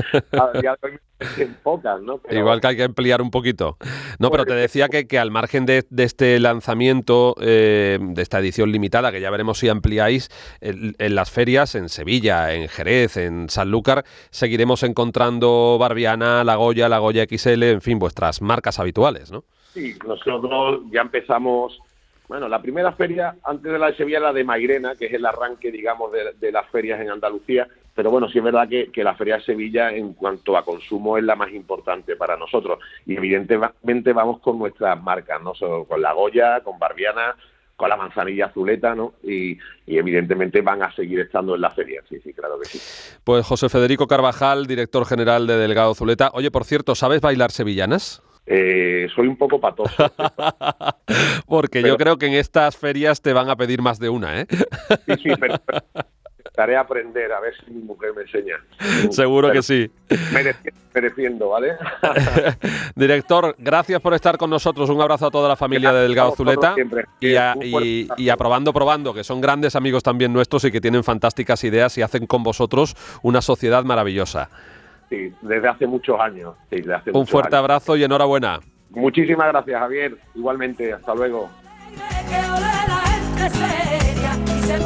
pocas, 1.63 2.01
¿no? 2.03 2.19
Pero- 2.19 2.39
Igual 2.41 2.61
que 2.61 2.67
hay 2.67 2.77
que 2.77 2.83
ampliar 2.85 3.23
un 3.23 3.31
poquito. 3.31 3.77
No, 4.19 4.31
pero 4.31 4.45
te 4.45 4.51
Pues- 4.53 4.61
decía 4.63 4.89
que, 4.89 5.07
que 5.07 5.19
al 5.19 5.31
margen 5.31 5.67
de, 5.67 5.85
de 5.89 6.05
este 6.05 6.39
lanzamiento, 6.41 7.35
eh, 7.41 7.99
de 8.01 8.23
esta 8.23 8.39
edición 8.39 8.73
limitada, 8.73 9.13
que 9.13 9.21
ya 9.21 9.31
veremos 9.31 9.59
si 9.59 9.69
ampliáis, 9.69 10.29
en, 10.61 10.95
en 10.99 11.15
las 11.15 11.31
ferias, 11.31 11.75
en 11.75 11.89
Sevilla, 11.89 12.53
en 12.55 12.69
Jerez, 12.69 13.17
en 13.17 13.49
Sanlúcar, 13.49 14.05
seguiremos 14.31 14.83
encontrando 14.83 15.79
Barbiana, 15.79 16.45
La 16.45 16.57
Goya, 16.57 16.89
La 16.89 16.99
Goya 16.99 17.25
XL, 17.25 17.63
en 17.65 17.81
fin, 17.81 17.99
vuestras 17.99 18.43
marcas 18.43 18.79
habituales, 18.79 19.31
¿no? 19.33 19.45
Sí, 19.73 19.95
nosotros 20.07 20.81
ya 20.91 21.03
empezamos. 21.03 21.79
Bueno, 22.29 22.49
la 22.49 22.61
primera 22.61 22.93
feria 22.93 23.37
antes 23.45 23.71
de 23.73 23.79
la 23.79 23.89
de 23.89 23.97
Sevilla, 23.97 24.21
la 24.21 24.33
de 24.33 24.45
Mairena, 24.45 24.95
que 24.97 25.07
es 25.07 25.13
el 25.13 25.25
arranque, 25.25 25.71
digamos, 25.71 26.11
de, 26.13 26.33
de 26.39 26.53
las 26.53 26.69
ferias 26.71 27.01
en 27.01 27.11
Andalucía. 27.11 27.69
Pero 27.97 28.11
bueno, 28.11 28.29
sí 28.29 28.39
es 28.39 28.45
verdad 28.45 28.69
que, 28.69 29.03
la 29.03 29.15
feria 29.15 29.37
de 29.37 29.43
Sevilla, 29.43 29.91
en 29.91 30.13
cuanto 30.13 30.55
a 30.57 30.65
consumo, 30.65 31.17
es 31.17 31.25
la 31.25 31.35
más 31.35 31.51
importante 31.51 32.15
para 32.15 32.37
nosotros. 32.37 32.79
Y 33.07 33.17
evidentemente 33.17 34.13
vamos 34.13 34.41
con 34.41 34.59
nuestras 34.59 35.03
marcas, 35.03 35.41
¿no? 35.43 35.55
Con 35.87 36.03
la 36.03 36.13
Goya, 36.13 36.61
con 36.61 36.79
Barbiana, 36.79 37.35
con 37.75 37.89
la 37.89 37.97
manzanilla 37.97 38.47
azuleta, 38.47 38.95
¿no? 38.95 39.15
Y, 39.23 39.53
y 39.87 39.97
evidentemente 39.97 40.61
van 40.61 40.83
a 40.83 40.93
seguir 40.93 41.21
estando 41.21 41.55
en 41.55 41.63
la 41.63 41.71
feria. 41.71 42.03
Sí, 42.07 42.21
sí, 42.21 42.35
claro 42.35 42.59
que 42.59 42.69
sí. 42.69 43.19
Pues 43.25 43.47
José 43.47 43.71
Federico 43.71 44.07
Carvajal, 44.07 44.67
director 44.67 45.07
general 45.07 45.47
de 45.47 45.57
Delgado 45.57 45.95
Zuleta. 45.95 46.31
Oye, 46.35 46.51
por 46.51 46.65
cierto, 46.65 46.95
¿sabes 46.95 47.23
bailar 47.23 47.51
sevillanas? 47.51 48.23
Eh, 48.47 49.09
soy 49.15 49.27
un 49.27 49.37
poco 49.37 49.61
patoso. 49.61 50.11
Porque 51.47 51.83
yo 51.83 51.97
creo 51.97 52.17
que 52.17 52.27
en 52.27 52.35
estas 52.35 52.77
ferias 52.77 53.21
te 53.21 53.33
van 53.33 53.51
a 53.51 53.57
pedir 53.57 53.83
más 53.83 53.99
de 53.99 54.09
una, 54.09 54.41
¿eh? 54.41 54.47
Sí, 55.07 55.15
sí, 55.23 55.31
pero, 55.39 55.57
pero 55.65 55.83
estaré 56.57 56.77
a 56.77 56.81
aprender, 56.81 57.31
a 57.33 57.41
ver 57.41 57.55
si 57.55 57.71
mi 57.71 57.83
mujer 57.83 58.13
me 58.17 58.23
enseña. 58.23 58.57
Seguro 59.11 59.53
que 59.53 59.63
sí. 59.63 59.91
Me 60.33 60.43
defiendo, 60.43 60.81
me 60.95 61.01
defiendo, 61.03 61.49
¿vale? 61.51 61.77
Director, 62.97 63.55
gracias 63.59 64.01
por 64.01 64.15
estar 64.15 64.39
con 64.39 64.49
nosotros. 64.49 64.89
Un 64.89 65.03
abrazo 65.03 65.27
a 65.27 65.31
toda 65.31 65.51
la 65.51 65.57
familia 65.57 65.93
de 65.93 66.03
Delgado 66.03 66.35
Zuleta. 66.35 66.75
Y, 67.21 67.37
a, 67.37 67.53
Un 67.55 67.61
fuerte 67.61 67.69
y, 67.69 68.05
abrazo. 68.07 68.23
y 68.23 68.29
a 68.31 68.37
Probando 68.39 68.73
Probando, 68.73 69.13
que 69.13 69.23
son 69.23 69.43
grandes 69.43 69.77
amigos 69.77 70.03
también 70.03 70.33
nuestros 70.33 70.65
y 70.65 70.73
que 70.73 70.81
tienen 70.81 71.05
fantásticas 71.05 71.63
ideas 71.65 71.99
y 71.99 72.03
hacen 72.03 72.27
con 72.27 72.43
vosotros 72.43 72.97
una 73.23 73.43
sociedad 73.43 73.85
maravillosa. 73.85 74.49
Sí, 75.09 75.33
desde 75.43 75.69
hace 75.69 75.87
muchos 75.87 76.19
años. 76.21 76.55
sí, 76.71 76.77
desde 76.77 76.95
hace 76.95 77.11
Un 77.11 77.19
muchos 77.21 77.31
fuerte 77.31 77.57
años. 77.57 77.65
abrazo 77.65 77.97
y 77.97 78.05
enhorabuena. 78.05 78.61
Muchísimas 78.91 79.49
gracias, 79.49 79.79
Javier. 79.81 80.17
Igualmente, 80.35 80.93
hasta 80.93 81.15
luego. 81.15 81.49
que 82.29 82.37
ole 82.37 82.61
la 82.89 83.01
gente 83.07 83.51
seria 83.51 84.33
y 84.57 84.61
se 84.63 84.77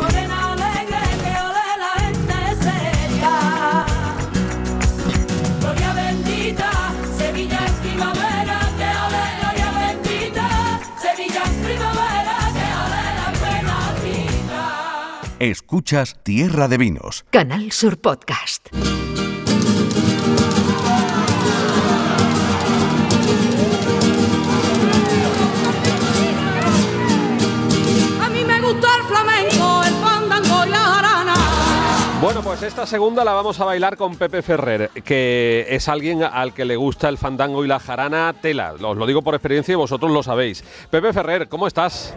Bueno, 32.33 32.45
pues 32.45 32.63
esta 32.63 32.87
segunda 32.87 33.25
la 33.25 33.33
vamos 33.33 33.59
a 33.59 33.65
bailar 33.65 33.97
con 33.97 34.15
Pepe 34.15 34.41
Ferrer, 34.41 34.91
que 35.05 35.67
es 35.69 35.89
alguien 35.89 36.23
al 36.23 36.55
que 36.55 36.65
le 36.65 36.77
gusta 36.77 37.09
el 37.09 37.19
fandango 37.19 37.65
y 37.65 37.67
la 37.67 37.81
jarana 37.81 38.33
tela. 38.41 38.75
Os 38.81 38.97
lo 38.97 39.05
digo 39.05 39.21
por 39.21 39.35
experiencia 39.35 39.73
y 39.73 39.75
vosotros 39.75 40.13
lo 40.13 40.23
sabéis. 40.23 40.63
Pepe 40.91 41.13
Ferrer, 41.13 41.49
¿cómo 41.49 41.67
estás? 41.67 42.15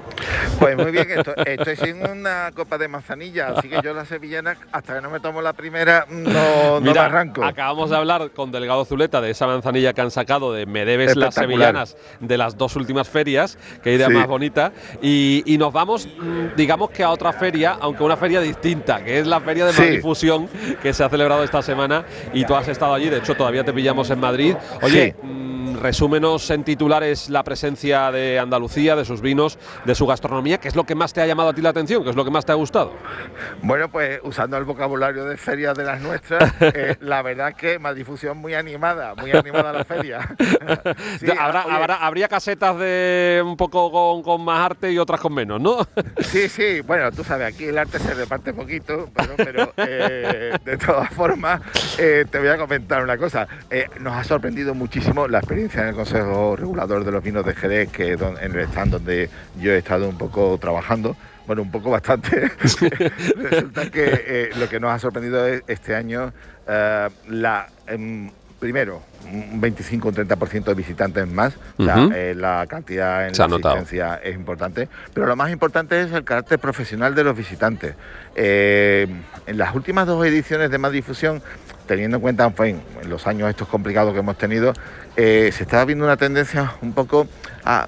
Pues 0.59 0.77
muy 0.77 0.91
bien, 0.91 1.07
estoy, 1.17 1.33
estoy 1.47 1.75
sin 1.77 2.05
una 2.07 2.51
copa 2.55 2.77
de 2.77 2.89
manzanilla, 2.89 3.47
así 3.57 3.67
que 3.67 3.81
yo 3.83 3.95
la 3.95 4.05
sevillana, 4.05 4.55
hasta 4.71 4.93
que 4.97 5.01
no 5.01 5.09
me 5.09 5.19
tomo 5.19 5.41
la 5.41 5.53
primera, 5.53 6.05
no, 6.07 6.29
no 6.75 6.81
me 6.81 6.89
Mira, 6.89 7.05
arranco. 7.05 7.43
acabamos 7.43 7.89
de 7.89 7.95
hablar 7.97 8.29
con 8.35 8.51
Delgado 8.51 8.85
Zuleta 8.85 9.19
de 9.19 9.31
esa 9.31 9.47
manzanilla 9.47 9.93
que 9.93 10.01
han 10.01 10.11
sacado 10.11 10.53
de 10.53 10.67
Me 10.67 10.85
debes 10.85 11.15
las 11.15 11.33
sevillanas 11.33 11.97
de 12.19 12.37
las 12.37 12.55
dos 12.55 12.75
últimas 12.75 13.09
ferias, 13.09 13.57
qué 13.81 13.95
idea 13.95 14.09
Sí. 14.09 14.13
más 14.13 14.27
bonita. 14.27 14.73
Y, 15.01 15.41
y 15.47 15.57
nos 15.57 15.73
vamos, 15.73 16.05
mm, 16.07 16.55
digamos 16.55 16.91
que 16.91 17.01
a 17.01 17.09
otra 17.09 17.33
feria, 17.33 17.77
aunque 17.81 18.03
una 18.03 18.15
feria 18.15 18.41
distinta, 18.41 19.03
que 19.03 19.17
es 19.17 19.25
la 19.25 19.41
feria 19.41 19.65
de 19.65 19.73
Sí. 19.73 20.02
Maldifusión 20.03 20.49
que 20.81 20.93
se 20.93 21.03
ha 21.03 21.09
celebrado 21.09 21.43
esta 21.43 21.61
semana 21.61 22.03
y 22.33 22.43
tú 22.45 22.55
has 22.55 22.67
estado 22.67 22.93
allí, 22.93 23.09
de 23.09 23.19
hecho 23.19 23.35
todavía 23.35 23.63
te 23.63 23.71
pillamos 23.73 24.09
en 24.09 24.19
Madrid. 24.19 24.55
Oye, 24.81 25.15
Sí. 25.17 25.72
Resúmenos 25.81 26.49
en 26.49 26.63
titulares 26.63 27.29
la 27.29 27.43
presencia 27.43 28.11
de 28.11 28.39
Andalucía, 28.39 28.95
de 28.95 29.05
sus 29.05 29.21
vinos, 29.21 29.57
de 29.85 29.95
su 29.95 30.05
gastronomía, 30.07 30.57
¿qué 30.59 30.67
es 30.67 30.75
lo 30.75 30.83
que 30.85 30.95
más 30.95 31.13
te 31.13 31.21
ha 31.21 31.25
llamado 31.27 31.49
a 31.49 31.53
ti 31.53 31.61
la 31.61 31.69
atención? 31.69 32.03
¿Qué 32.03 32.09
es 32.09 32.15
lo 32.15 32.23
que 32.25 32.31
más 32.31 32.45
te 32.45 32.51
ha 32.51 32.55
gustado? 32.55 32.93
Bueno, 33.61 33.89
pues 33.89 34.19
usando 34.23 34.57
el 34.57 34.63
vocabulario 34.65 35.25
de 35.25 35.37
ferias 35.37 35.75
de 35.77 35.83
las 35.83 36.01
nuestras, 36.01 36.53
eh, 36.61 36.97
la 37.01 37.21
verdad 37.21 37.49
es 37.49 37.55
que 37.55 37.79
más 37.79 37.95
difusión 37.95 38.37
muy 38.37 38.53
animada, 38.53 39.15
muy 39.15 39.31
animada 39.31 39.71
la 39.73 39.83
feria. 39.85 40.19
Sí, 41.19 41.27
Habrá- 41.27 41.63
habrá- 41.63 41.97
habría 42.05 42.27
casetas 42.27 42.77
de 42.77 43.41
un 43.45 43.55
poco 43.57 43.91
con, 43.91 44.23
con 44.23 44.43
más 44.43 44.59
arte 44.65 44.91
y 44.91 44.97
otras 44.97 45.19
con 45.19 45.33
menos, 45.33 45.59
¿no? 45.61 45.77
Sí, 46.19 46.49
sí, 46.49 46.81
bueno, 46.81 47.11
tú 47.11 47.23
sabes, 47.23 47.53
aquí 47.53 47.65
el 47.65 47.77
arte 47.77 47.99
se 47.99 48.13
reparte 48.13 48.53
poquito, 48.53 49.09
pero, 49.15 49.33
pero, 49.37 49.73
eh, 49.77 50.57
de 50.63 50.77
todas 50.77 51.09
formas, 51.13 51.61
eh, 51.97 52.25
te 52.29 52.39
voy 52.39 52.47
a 52.49 52.57
comentar 52.57 53.03
una 53.03 53.17
cosa. 53.17 53.47
Eh, 53.69 53.85
nos 53.99 54.13
ha 54.15 54.23
sorprendido 54.23 54.73
muchísimo 54.73 55.27
la 55.27 55.39
experiencia 55.39 55.62
en 55.71 55.87
el 55.87 55.95
Consejo 55.95 56.55
Regulador 56.57 57.05
de 57.05 57.11
los 57.11 57.23
Vinos 57.23 57.45
de 57.45 57.55
Jerez, 57.55 57.89
que 57.89 58.13
en 58.13 58.37
el 58.55 58.59
stand 58.67 58.91
donde 58.91 59.29
yo 59.59 59.71
he 59.71 59.77
estado 59.77 60.09
un 60.09 60.17
poco 60.17 60.57
trabajando. 60.57 61.15
Bueno, 61.47 61.61
un 61.61 61.71
poco 61.71 61.89
bastante. 61.89 62.51
Resulta 63.37 63.89
que 63.89 64.23
eh, 64.25 64.49
lo 64.57 64.67
que 64.67 64.79
nos 64.79 64.91
ha 64.91 64.99
sorprendido 64.99 65.45
es 65.47 65.63
este 65.67 65.95
año 65.95 66.33
eh, 66.67 67.09
la 67.29 67.67
em, 67.87 68.29
primero 68.59 69.01
un 69.29 69.59
25 69.61 70.07
o 70.07 70.11
un 70.11 70.15
30% 70.15 70.63
de 70.65 70.73
visitantes 70.73 71.27
más. 71.27 71.53
O 71.77 71.83
sea, 71.83 71.97
Ujú. 71.97 72.13
eh, 72.13 72.33
la 72.35 72.65
cantidad 72.67 73.27
en 73.27 73.35
Se 73.35 73.47
la 73.47 73.55
asistencia 73.55 74.15
es 74.23 74.35
importante, 74.35 74.87
pero 75.13 75.27
lo 75.27 75.35
más 75.35 75.51
importante 75.51 76.01
es 76.01 76.11
el 76.11 76.23
carácter 76.23 76.59
profesional 76.59 77.15
de 77.15 77.23
los 77.23 77.35
visitantes. 77.35 77.95
Eh, 78.35 79.07
en 79.47 79.57
las 79.57 79.73
últimas 79.75 80.07
dos 80.07 80.25
ediciones 80.25 80.71
de 80.71 80.77
más 80.77 80.91
difusión, 80.91 81.41
teniendo 81.87 82.17
en 82.17 82.21
cuenta 82.21 82.49
pues, 82.49 82.75
en 83.01 83.09
los 83.09 83.27
años 83.27 83.49
estos 83.49 83.67
complicados 83.67 84.13
que 84.13 84.19
hemos 84.19 84.37
tenido, 84.37 84.73
eh, 85.15 85.51
se 85.53 85.63
estaba 85.63 85.85
viendo 85.85 86.05
una 86.05 86.17
tendencia 86.17 86.73
un 86.81 86.93
poco, 86.93 87.27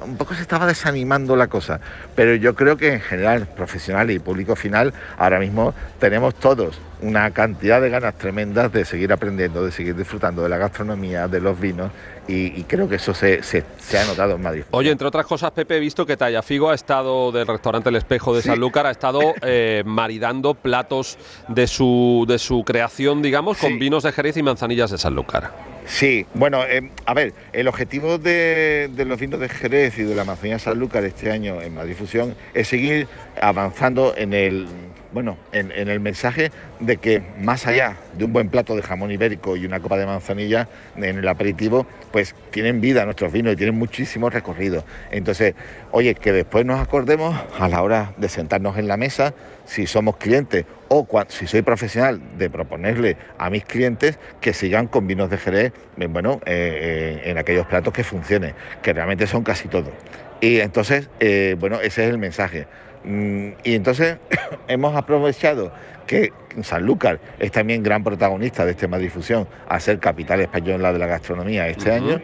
un 0.04 0.18
poco 0.18 0.36
se 0.36 0.42
estaba 0.42 0.68
desanimando 0.68 1.36
la 1.36 1.48
cosa. 1.48 1.80
Pero 2.16 2.36
yo 2.36 2.56
creo 2.56 2.78
que 2.78 2.94
en 2.94 3.02
general, 3.02 3.48
profesionales 3.48 4.16
y 4.16 4.20
público 4.20 4.56
final, 4.56 4.94
ahora 5.18 5.40
mismo 5.40 5.74
tenemos 6.00 6.36
todos 6.36 6.80
una 7.02 7.32
cantidad 7.32 7.82
de 7.82 7.90
ganas 7.90 8.16
tremendas 8.16 8.72
de 8.72 8.86
seguir 8.86 9.12
aprendiendo, 9.12 9.66
de 9.66 9.72
seguir 9.72 9.96
disfrutando 9.96 10.44
de 10.44 10.50
la 10.50 10.58
gastronomía, 10.58 11.28
de 11.28 11.42
los 11.42 11.60
vinos, 11.60 11.92
y, 12.28 12.60
y 12.60 12.64
creo 12.64 12.88
que 12.90 12.96
eso 12.96 13.14
se, 13.14 13.44
se- 13.44 13.64
se 13.80 14.00
ha 14.00 14.06
notado 14.06 14.36
en 14.36 14.42
Madrid. 14.42 14.64
Oye, 14.72 14.92
entre 14.92 15.08
otras 15.08 15.26
cosas, 15.26 15.52
Pepe, 15.52 15.78
he 15.78 15.80
visto 15.80 16.06
que 16.06 16.18
Tallafigo 16.18 16.70
ha 16.70 16.76
estado 16.76 17.32
del 17.32 17.46
restaurante 17.48 17.90
El 17.90 17.96
Espejo 17.98 18.36
de 18.36 18.42
Sí. 18.42 18.50
Sanlúcar, 18.50 18.86
ha 18.88 18.92
estado 18.92 19.20
eh, 19.42 19.84
maridando 19.86 20.54
platos 20.56 21.18
de 21.48 21.68
su, 21.68 22.26
de 22.28 22.40
su 22.40 22.64
creación, 22.64 23.22
digamos, 23.22 23.58
con 23.58 23.78
vinos 23.80 24.04
de 24.04 24.12
Jerez 24.12 24.38
y 24.38 24.44
manzanillas 24.44 24.92
de 24.92 24.98
Sanlúcar. 24.98 25.52
Sí, 25.88 26.26
bueno, 26.34 26.64
eh, 26.64 26.90
a 27.06 27.14
ver, 27.14 27.34
el 27.54 27.68
objetivo 27.68 28.18
de, 28.18 28.90
de 28.92 29.06
los 29.06 29.20
vinos 29.20 29.40
de 29.40 29.48
Jerez 29.50 30.00
y 30.00 30.04
de 30.04 30.16
la 30.16 30.24
manzanilla 30.24 30.58
Sanlúcar 30.58 31.04
este 31.04 31.32
año 31.32 31.62
en 31.62 31.76
Madrid 31.76 31.94
Fusión 31.96 32.36
es 32.56 32.68
seguir 32.68 33.08
avanzando 33.40 34.16
en 34.18 34.34
el, 34.34 34.68
bueno, 35.16 35.38
en, 35.54 35.72
el 35.72 36.02
mensaje 36.02 36.52
de 36.82 36.98
que 36.98 37.24
más 37.40 37.68
allá 37.68 37.96
de 38.18 38.26
un 38.26 38.34
buen 38.34 38.50
plato 38.50 38.76
de 38.76 38.82
jamón 38.82 39.12
ibérico 39.12 39.56
y 39.56 39.66
una 39.66 39.80
copa 39.80 39.98
de 39.98 40.06
manzanilla 40.06 40.68
en 40.98 41.18
el 41.18 41.28
aperitivo, 41.30 41.88
pues 42.12 42.36
tienen 42.52 42.82
vida 42.82 43.06
nuestros 43.06 43.32
vinos 43.32 43.54
y 43.54 43.56
tienen 43.56 43.80
muchísimo 43.80 44.30
recorrido. 44.30 44.84
Entonces, 45.12 45.56
oye, 45.92 46.16
que 46.16 46.34
después 46.34 46.66
nos 46.66 46.82
acordemos 46.82 47.34
a 47.58 47.70
la 47.70 47.82
hora 47.82 48.14
de 48.18 48.28
sentarnos 48.28 48.78
en 48.78 48.90
la 48.90 48.98
mesa, 48.98 49.34
si 49.64 49.88
somos 49.88 50.18
clientes 50.18 50.66
o 50.90 51.08
si 51.30 51.48
soy 51.48 51.62
profesional, 51.62 52.20
de 52.38 52.50
proponerle 52.50 53.16
a 53.38 53.50
mis 53.50 53.64
clientes 53.64 54.20
que 54.42 54.54
sigan 54.54 54.88
con 54.88 55.08
vinos 55.08 55.30
de 55.30 55.38
Jerez, 55.38 55.72
eh, 55.98 56.08
bueno, 56.08 56.42
eh, 56.46 57.22
eh, 57.24 57.30
en 57.30 57.38
aquellos 57.38 57.66
platos 57.68 57.94
que 57.94 58.04
funcionen, 58.04 58.54
que 58.82 58.92
realmente 58.92 59.28
son 59.28 59.44
casi 59.44 59.70
todos. 59.70 59.94
Y 60.42 60.60
entonces, 60.60 61.10
bueno, 61.58 61.80
ese 61.80 62.04
es 62.04 62.10
el 62.10 62.18
mensaje. 62.18 62.68
Mm, 63.06 63.50
y 63.64 63.76
entonces 63.76 64.18
hemos 64.68 64.96
aprovechado 64.96 65.72
que 66.08 66.34
Sanlúcar 66.62 67.20
es 67.40 67.52
también 67.52 67.84
gran 67.84 68.04
protagonista 68.04 68.66
de 68.66 68.72
este 68.72 68.88
Madrid 68.88 69.10
Fusión, 69.10 69.48
a 69.68 69.80
ser 69.80 70.00
capital 70.00 70.40
española 70.42 70.94
de 70.94 71.00
la 71.00 71.08
gastronomía 71.08 71.68
este 71.68 71.92
año. 71.92 72.22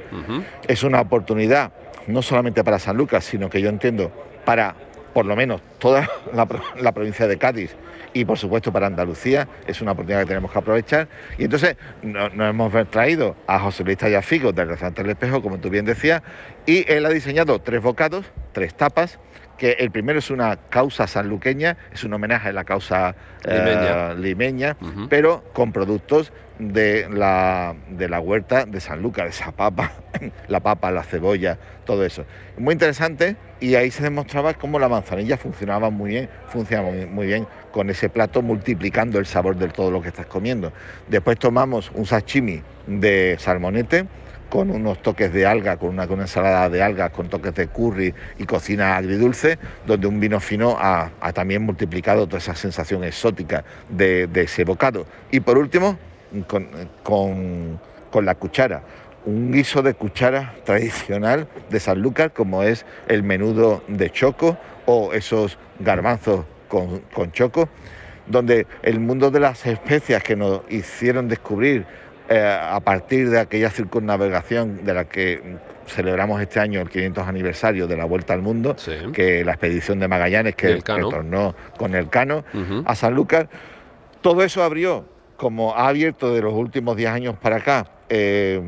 es 0.67 0.83
una 0.83 1.01
oportunidad 1.01 1.71
no 2.07 2.21
solamente 2.21 2.63
para 2.63 2.79
San 2.79 2.97
Lucas, 2.97 3.23
sino 3.25 3.49
que 3.49 3.61
yo 3.61 3.69
entiendo 3.69 4.11
para 4.45 4.75
por 5.13 5.25
lo 5.25 5.35
menos 5.35 5.61
toda 5.79 6.09
la, 6.33 6.45
pro- 6.45 6.61
la 6.79 6.91
provincia 6.93 7.27
de 7.27 7.37
Cádiz 7.37 7.75
y 8.13 8.25
por 8.25 8.37
supuesto 8.37 8.71
para 8.73 8.87
Andalucía, 8.87 9.47
es 9.67 9.81
una 9.81 9.93
oportunidad 9.93 10.21
que 10.21 10.27
tenemos 10.27 10.51
que 10.51 10.59
aprovechar. 10.59 11.07
Y 11.37 11.45
entonces 11.45 11.75
no- 12.01 12.29
nos 12.29 12.49
hemos 12.49 12.89
traído 12.91 13.35
a 13.47 13.59
José 13.59 13.83
Luis 13.83 13.97
Tallafigo 13.97 14.51
del 14.51 14.67
restaurante 14.69 15.01
El 15.01 15.09
Espejo, 15.11 15.41
como 15.41 15.57
tú 15.59 15.69
bien 15.69 15.85
decías, 15.85 16.21
y 16.65 16.89
él 16.91 17.05
ha 17.05 17.09
diseñado 17.09 17.59
tres 17.59 17.81
bocados, 17.81 18.25
tres 18.51 18.73
tapas, 18.75 19.17
que 19.61 19.73
el 19.73 19.91
primero 19.91 20.17
es 20.17 20.31
una 20.31 20.55
causa 20.55 21.05
sanluqueña, 21.05 21.77
es 21.93 22.03
un 22.03 22.11
homenaje 22.11 22.49
a 22.49 22.51
la 22.51 22.63
causa 22.63 23.13
eh, 23.45 24.15
Limeña. 24.17 24.75
pero 25.07 25.43
con 25.53 25.71
productos 25.71 26.33
de 26.57 27.07
la, 27.07 27.75
de 27.91 28.09
la 28.09 28.19
huerta 28.19 28.65
de 28.65 28.79
Sanlúcar, 28.79 29.27
esa 29.27 29.51
papa, 29.51 29.91
la 30.47 30.61
papa, 30.61 30.89
la 30.89 31.03
cebolla, 31.03 31.59
todo 31.85 32.03
eso. 32.03 32.25
Muy 32.57 32.73
interesante 32.73 33.35
y 33.59 33.75
ahí 33.75 33.91
se 33.91 34.01
demostraba 34.01 34.55
cómo 34.55 34.79
la 34.79 34.89
manzanilla 34.89 35.37
funcionaba 35.37 35.91
muy 35.91 36.09
bien, 36.09 36.29
funcionaba 36.47 36.89
muy, 36.89 37.05
muy 37.05 37.27
bien 37.27 37.45
con 37.71 37.91
ese 37.91 38.09
plato 38.09 38.41
multiplicando 38.41 39.19
el 39.19 39.27
sabor 39.27 39.57
de 39.57 39.67
todo 39.67 39.91
lo 39.91 40.01
que 40.01 40.07
estás 40.07 40.25
comiendo. 40.25 40.73
Después 41.07 41.37
tomamos 41.37 41.91
un 41.93 42.07
sashimi 42.07 42.63
de 42.87 43.35
salmonete 43.37 44.07
con 44.51 44.69
unos 44.69 45.01
toques 45.01 45.31
de 45.31 45.45
alga, 45.45 45.77
con 45.77 45.91
una, 45.91 46.03
ensalada 46.03 46.69
de 46.69 46.83
algas, 46.83 47.11
con 47.11 47.29
toques 47.29 47.55
de 47.55 47.67
curry 47.67 48.13
y 48.37 48.43
cocina 48.43 48.97
agridulce, 48.97 49.57
donde 49.87 50.07
un 50.07 50.19
vino 50.19 50.41
fino 50.41 50.75
ha, 50.77 51.09
también 51.33 51.63
multiplicado 51.63 52.27
toda 52.27 52.39
esa 52.39 52.53
sensación 52.53 53.05
exótica 53.05 53.63
de, 53.87 54.29
ese 54.33 54.65
bocado. 54.65 55.05
Y 55.31 55.39
por 55.39 55.57
último, 55.57 55.97
con 56.49 57.79
la 58.25 58.35
cuchara, 58.35 58.83
un 59.25 59.53
guiso 59.53 59.81
de 59.81 59.93
cuchara 59.93 60.53
tradicional 60.65 61.47
de 61.69 61.79
Sanlúcar, 61.79 62.33
como 62.33 62.63
es 62.63 62.85
el 63.07 63.23
menudo 63.23 63.81
de 63.87 64.09
choco 64.09 64.57
o 64.85 65.13
esos 65.13 65.57
garbanzos 65.79 66.45
con, 66.67 66.99
con 67.13 67.31
choco, 67.31 67.69
donde 68.27 68.67
el 68.83 68.99
mundo 68.99 69.31
de 69.31 69.39
las 69.39 69.65
especias 69.65 70.23
que 70.23 70.35
nos 70.35 70.61
hicieron 70.69 71.29
descubrir 71.29 71.85
eh, 72.33 72.59
a 72.61 72.79
partir 72.79 73.29
de 73.29 73.39
aquella 73.39 73.69
circunnavegación 73.69 74.85
de 74.85 74.93
la 74.93 75.03
que 75.03 75.57
celebramos 75.85 76.39
este 76.41 76.61
año 76.61 76.79
el 76.79 76.89
500 76.89 77.27
aniversario 77.27 77.87
de 77.87 77.97
la 77.97 78.05
Vuelta 78.05 78.33
al 78.33 78.41
Mundo, 78.41 78.75
Sí. 78.77 78.93
que 79.11 79.43
la 79.43 79.51
expedición 79.51 79.99
de 79.99 80.07
Magallanes 80.07 80.55
que, 80.55 80.75
retornó 80.75 81.53
con 81.77 81.93
el 81.93 82.07
Cano 82.09 82.45
Ujú. 82.53 82.83
a 82.85 82.95
Sanlúcar, 82.95 83.49
todo 84.21 84.43
eso 84.43 84.63
abrió, 84.63 85.03
como 85.35 85.75
ha 85.75 85.89
abierto 85.89 86.33
de 86.33 86.41
los 86.41 86.53
últimos 86.53 86.95
10 86.95 87.09
años 87.09 87.35
para 87.41 87.57
acá, 87.57 87.87
eh, 88.07 88.61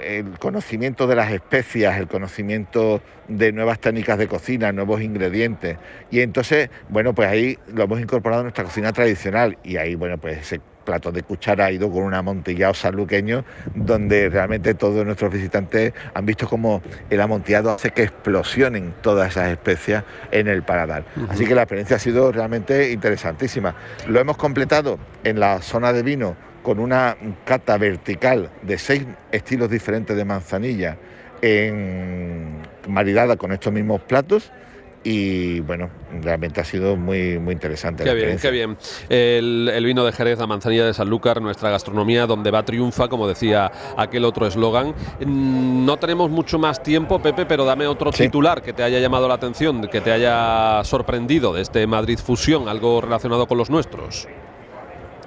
el 0.00 0.38
conocimiento 0.38 1.08
de 1.08 1.16
las 1.16 1.32
especias, 1.32 1.98
el 1.98 2.06
conocimiento 2.06 3.00
de 3.26 3.50
nuevas 3.52 3.80
técnicas 3.80 4.16
de 4.18 4.28
cocina, 4.28 4.70
nuevos 4.70 5.00
ingredientes. 5.02 5.76
Y 6.10 6.20
entonces, 6.20 6.70
bueno, 6.88 7.14
pues 7.14 7.28
ahí 7.28 7.58
lo 7.74 7.82
hemos 7.84 8.00
incorporado 8.00 8.40
a 8.40 8.44
nuestra 8.44 8.62
cocina 8.62 8.92
tradicional 8.92 9.58
y 9.64 9.76
ahí, 9.76 9.94
bueno, 9.96 10.18
pues 10.18 10.38
ese 10.38 10.60
plato 10.82 11.12
de 11.12 11.22
cuchara 11.22 11.66
ha 11.66 11.72
ido 11.72 11.90
con 11.90 12.02
un 12.02 12.14
amontillado 12.14 12.74
sanluqueño 12.74 13.44
donde 13.74 14.28
realmente 14.28 14.74
todos 14.74 15.04
nuestros 15.04 15.32
visitantes 15.32 15.92
han 16.14 16.26
visto 16.26 16.48
como 16.48 16.82
el 17.10 17.20
amontillado 17.20 17.72
hace 17.72 17.90
que 17.90 18.02
explosionen 18.02 18.94
todas 19.00 19.30
esas 19.30 19.50
especias 19.50 20.04
en 20.30 20.48
el 20.48 20.62
paladar. 20.62 21.04
Así 21.28 21.46
que 21.46 21.54
la 21.54 21.62
experiencia 21.62 21.96
ha 21.96 22.00
sido 22.00 22.32
realmente 22.32 22.92
interesantísima. 22.92 23.74
Lo 24.08 24.20
hemos 24.20 24.36
completado 24.36 24.98
en 25.24 25.40
la 25.40 25.62
zona 25.62 25.92
de 25.92 26.02
vino 26.02 26.36
con 26.62 26.78
una 26.78 27.16
cata 27.44 27.76
vertical 27.76 28.50
de 28.62 28.78
seis 28.78 29.04
estilos 29.32 29.70
diferentes 29.70 30.16
de 30.16 30.24
manzanilla 30.24 30.96
en 31.40 32.58
maridada 32.88 33.36
con 33.36 33.52
estos 33.52 33.72
mismos 33.72 34.00
platos 34.02 34.52
y 35.04 35.60
bueno, 35.60 35.90
realmente 36.22 36.60
ha 36.60 36.64
sido 36.64 36.96
muy, 36.96 37.38
muy 37.38 37.54
interesante. 37.54 38.04
Qué 38.04 38.10
la 38.10 38.14
bien, 38.14 38.38
qué 38.38 38.50
bien. 38.50 38.76
El, 39.08 39.70
el 39.74 39.84
vino 39.84 40.04
de 40.04 40.12
Jerez, 40.12 40.38
la 40.38 40.46
manzanilla 40.46 40.86
de 40.86 40.94
Sanlúcar, 40.94 41.42
nuestra 41.42 41.70
gastronomía 41.70 42.26
donde 42.26 42.50
va 42.50 42.64
triunfa, 42.64 43.08
como 43.08 43.26
decía 43.26 43.70
aquel 43.96 44.24
otro 44.24 44.46
eslogan. 44.46 44.94
Mm, 45.24 45.84
No 45.84 45.96
tenemos 45.96 46.30
mucho 46.30 46.58
más 46.58 46.82
tiempo, 46.82 47.20
Pepe, 47.20 47.46
pero 47.46 47.64
dame 47.64 47.86
otro 47.86 48.12
Sí. 48.12 48.24
titular 48.24 48.62
que 48.62 48.72
te 48.72 48.82
haya 48.82 48.98
llamado 49.00 49.26
la 49.28 49.34
atención, 49.34 49.88
que 49.88 50.00
te 50.00 50.12
haya 50.12 50.82
sorprendido 50.84 51.52
de 51.52 51.62
este 51.62 51.86
Madrid 51.86 52.18
Fusión, 52.18 52.68
algo 52.68 53.00
relacionado 53.00 53.46
con 53.46 53.58
los 53.58 53.70
nuestros. 53.70 54.28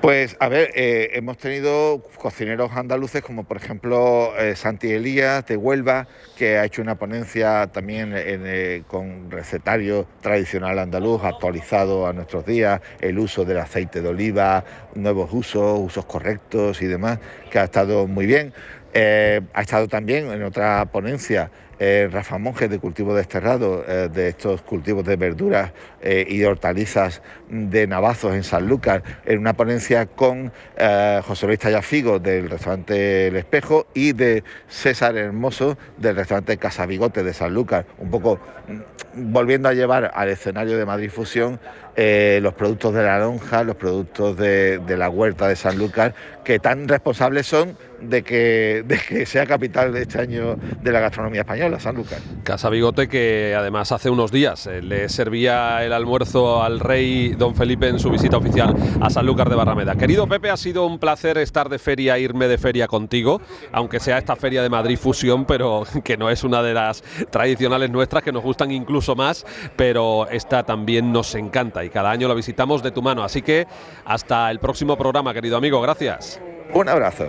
Pues 0.05 0.37
a 0.39 0.49
ver, 0.49 0.69
eh, 0.75 1.09
hemos 1.13 1.35
tenido 1.39 2.03
cocineros 2.19 2.71
andaluces 2.73 3.23
como 3.23 3.43
por 3.43 3.57
ejemplo 3.57 4.37
eh, 4.37 4.55
Santi 4.55 4.91
Elías 4.91 5.47
de 5.47 5.57
Huelva, 5.57 6.07
que 6.37 6.59
ha 6.59 6.65
hecho 6.65 6.83
una 6.83 6.93
ponencia 6.93 7.65
también 7.73 8.13
eh, 8.15 8.83
con 8.85 9.31
recetario 9.31 10.05
tradicional 10.21 10.77
andaluz 10.77 11.23
actualizado 11.23 12.05
a 12.05 12.13
nuestros 12.13 12.45
días, 12.45 12.81
el 13.01 13.17
uso 13.17 13.45
del 13.45 13.57
aceite 13.57 14.03
de 14.03 14.09
oliva, 14.09 14.63
nuevos 14.93 15.33
usos, 15.33 15.79
usos 15.79 16.05
correctos 16.05 16.83
y 16.83 16.85
demás, 16.85 17.17
que 17.49 17.57
ha 17.57 17.63
estado 17.63 18.05
muy 18.05 18.27
bien. 18.27 18.53
Eh, 18.93 19.41
ha 19.53 19.61
estado 19.61 19.87
también 19.87 20.31
en 20.31 20.43
otra 20.43 20.85
ponencia 20.85 21.49
eh, 21.79 22.09
Rafa 22.11 22.37
Monge 22.37 22.67
de 22.67 22.79
cultivo 22.79 23.15
desterrado, 23.15 23.83
eh, 23.87 24.09
de 24.11 24.29
estos 24.29 24.61
cultivos 24.61 25.05
de 25.05 25.15
verduras 25.15 25.71
eh, 26.01 26.25
y 26.29 26.43
hortalizas 26.43 27.21
de 27.49 27.87
Navazos 27.87 28.35
en 28.35 28.43
Sanlúcar, 28.43 29.03
en 29.25 29.39
una 29.39 29.53
ponencia 29.53 30.05
con 30.05 30.51
eh, 30.77 31.21
José 31.25 31.47
Luis 31.47 31.59
Tallafigo 31.59 32.19
del 32.19 32.49
restaurante 32.49 33.27
El 33.27 33.35
Espejo 33.35 33.87
y 33.93 34.13
de 34.13 34.43
César 34.67 35.17
Hermoso 35.17 35.77
del 35.97 36.15
restaurante 36.15 36.57
Casa 36.57 36.85
Bigote 36.85 37.23
de 37.23 37.33
Sanlúcar, 37.33 37.85
un 37.97 38.11
poco 38.11 38.39
mm, 38.67 39.31
volviendo 39.33 39.69
a 39.69 39.73
llevar 39.73 40.11
al 40.13 40.29
escenario 40.29 40.77
de 40.77 40.85
Madrid 40.85 41.09
Fusión 41.09 41.59
eh, 41.95 42.39
los 42.41 42.53
productos 42.53 42.93
de 42.93 43.03
la 43.03 43.19
lonja, 43.19 43.63
los 43.63 43.75
productos 43.75 44.37
de, 44.37 44.79
de 44.79 44.97
la 44.97 45.09
huerta 45.09 45.47
de 45.47 45.55
Sanlúcar, 45.55 46.13
que 46.43 46.59
tan 46.59 46.87
responsables 46.87 47.47
son 47.47 47.77
de 48.01 48.21
que, 48.21 48.83
de 48.85 48.99
que 48.99 49.25
sea 49.25 49.45
capital 49.45 49.93
de 49.93 50.01
este 50.01 50.19
año 50.19 50.57
de 50.81 50.91
la 50.91 50.99
gastronomía 50.99 51.41
española, 51.41 51.64
Sanlúcar. 51.79 52.19
Casa 52.43 52.69
Bigote, 52.69 53.07
que 53.07 53.55
además 53.57 53.91
hace 53.91 54.09
unos 54.09 54.31
días 54.31 54.67
eh, 54.67 54.81
le 54.81 55.09
servía 55.09 55.83
el 55.83 55.93
almuerzo 55.93 56.63
al 56.63 56.79
rey 56.79 57.29
don 57.29 57.55
Felipe 57.55 57.87
en 57.87 57.99
su 57.99 58.09
visita 58.09 58.37
oficial 58.37 58.75
a 59.01 59.09
Sanlúcar 59.09 59.49
de 59.49 59.55
Barrameda. 59.55 59.95
Querido 59.95 60.27
Pepe, 60.27 60.49
ha 60.49 60.57
sido 60.57 60.85
un 60.85 60.99
placer 60.99 61.37
estar 61.37 61.69
de 61.69 61.79
feria, 61.79 62.17
irme 62.17 62.47
de 62.47 62.57
feria 62.57 62.87
contigo, 62.87 63.41
aunque 63.71 63.99
sea 63.99 64.17
esta 64.17 64.35
feria 64.35 64.61
de 64.61 64.69
Madrid 64.69 64.97
Fusión, 64.97 65.45
pero 65.45 65.83
que 66.03 66.17
no 66.17 66.29
es 66.29 66.43
una 66.43 66.61
de 66.61 66.73
las 66.73 67.03
tradicionales 67.29 67.89
nuestras 67.89 68.23
que 68.23 68.31
nos 68.31 68.43
gustan 68.43 68.71
incluso 68.71 69.15
más, 69.15 69.45
pero 69.75 70.27
esta 70.29 70.63
también 70.63 71.11
nos 71.11 71.35
encanta 71.35 71.83
y 71.83 71.89
cada 71.89 72.11
año 72.11 72.27
la 72.27 72.33
visitamos 72.33 72.83
de 72.83 72.91
tu 72.91 73.01
mano. 73.01 73.23
Así 73.23 73.41
que 73.41 73.67
hasta 74.05 74.51
el 74.51 74.59
próximo 74.59 74.97
programa, 74.97 75.33
querido 75.33 75.57
amigo. 75.57 75.81
Gracias. 75.81 76.39
Un 76.73 76.89
abrazo. 76.89 77.27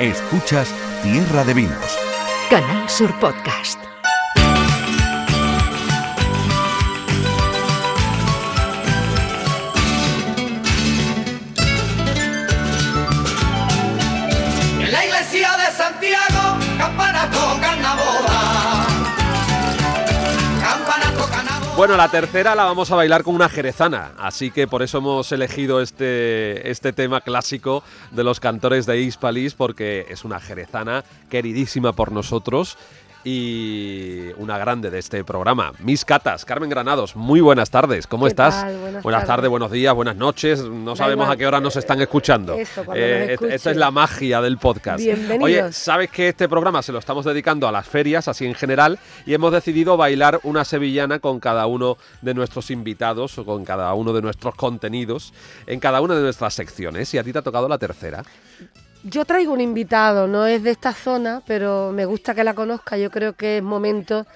Escuchas 0.00 0.74
Tierra 1.02 1.44
de 1.44 1.54
Vinos. 1.54 2.15
Canal 2.48 2.88
Sur 2.88 3.12
Podcast. 3.18 3.95
Bueno, 21.76 21.94
la 21.98 22.08
tercera 22.08 22.54
la 22.54 22.64
vamos 22.64 22.90
a 22.90 22.96
bailar 22.96 23.22
con 23.22 23.34
una 23.34 23.50
jerezana, 23.50 24.12
así 24.16 24.50
que 24.50 24.66
por 24.66 24.82
eso 24.82 24.96
hemos 24.96 25.30
elegido 25.30 25.82
este, 25.82 26.70
este 26.70 26.94
tema 26.94 27.20
clásico 27.20 27.84
de 28.12 28.24
los 28.24 28.40
cantores 28.40 28.86
de 28.86 28.98
Hispalis, 29.02 29.52
porque 29.52 30.06
es 30.08 30.24
una 30.24 30.40
jerezana 30.40 31.04
queridísima 31.28 31.92
por 31.92 32.12
nosotros 32.12 32.78
y 33.28 34.28
una 34.36 34.56
grande 34.56 34.88
de 34.88 35.00
este 35.00 35.24
programa. 35.24 35.72
Mis 35.80 36.04
catas, 36.04 36.44
Carmen 36.44 36.70
Granados, 36.70 37.16
muy 37.16 37.40
buenas 37.40 37.70
tardes, 37.70 38.06
¿cómo 38.06 38.26
¿Qué 38.26 38.28
estás? 38.28 38.54
tal? 38.54 38.76
Buenas 39.02 39.02
tardes, 39.22 39.26
tardes. 39.26 39.50
buenos 39.50 39.72
días, 39.72 39.92
buenas 39.96 40.14
noches, 40.14 40.62
no 40.62 40.92
Da 40.92 40.96
sabemos 40.96 41.24
igual. 41.24 41.34
a 41.34 41.36
qué 41.36 41.46
hora 41.48 41.60
nos 41.60 41.74
están 41.74 42.00
escuchando. 42.00 42.54
Eh, 42.54 42.62
Eso, 42.62 42.84
nos 42.84 43.52
esta 43.52 43.70
es 43.72 43.76
la 43.76 43.90
magia 43.90 44.40
del 44.40 44.58
podcast. 44.58 45.02
Bienvenidos. 45.02 45.42
Oye, 45.42 45.72
sabes 45.72 46.08
que 46.08 46.28
este 46.28 46.48
programa 46.48 46.82
se 46.82 46.92
lo 46.92 47.00
estamos 47.00 47.24
dedicando 47.24 47.66
a 47.66 47.72
las 47.72 47.88
ferias, 47.88 48.28
así 48.28 48.46
en 48.46 48.54
general, 48.54 48.96
y 49.26 49.34
hemos 49.34 49.50
decidido 49.50 49.96
bailar 49.96 50.38
una 50.44 50.64
sevillana 50.64 51.18
con 51.18 51.40
cada 51.40 51.66
uno 51.66 51.98
de 52.22 52.32
nuestros 52.32 52.70
invitados 52.70 53.36
o 53.38 53.44
con 53.44 53.64
cada 53.64 53.92
uno 53.94 54.12
de 54.12 54.22
nuestros 54.22 54.54
contenidos 54.54 55.34
en 55.66 55.80
cada 55.80 56.00
una 56.00 56.14
de 56.14 56.22
nuestras 56.22 56.54
secciones. 56.54 57.12
Y 57.12 57.18
a 57.18 57.24
ti 57.24 57.32
te 57.32 57.40
ha 57.40 57.42
tocado 57.42 57.66
la 57.68 57.78
tercera. 57.78 58.22
Yo 59.08 59.24
traigo 59.24 59.52
un 59.52 59.60
invitado, 59.60 60.26
no 60.26 60.46
es 60.46 60.62
de 60.62 60.70
esta 60.70 60.92
zona, 60.92 61.42
pero 61.46 61.92
me 61.92 62.04
gusta 62.06 62.34
que 62.34 62.42
la 62.44 62.54
conozca. 62.54 62.96
Yo 62.96 63.10
creo 63.10 63.34
que 63.34 63.58
es 63.58 63.62
momento 63.62 64.26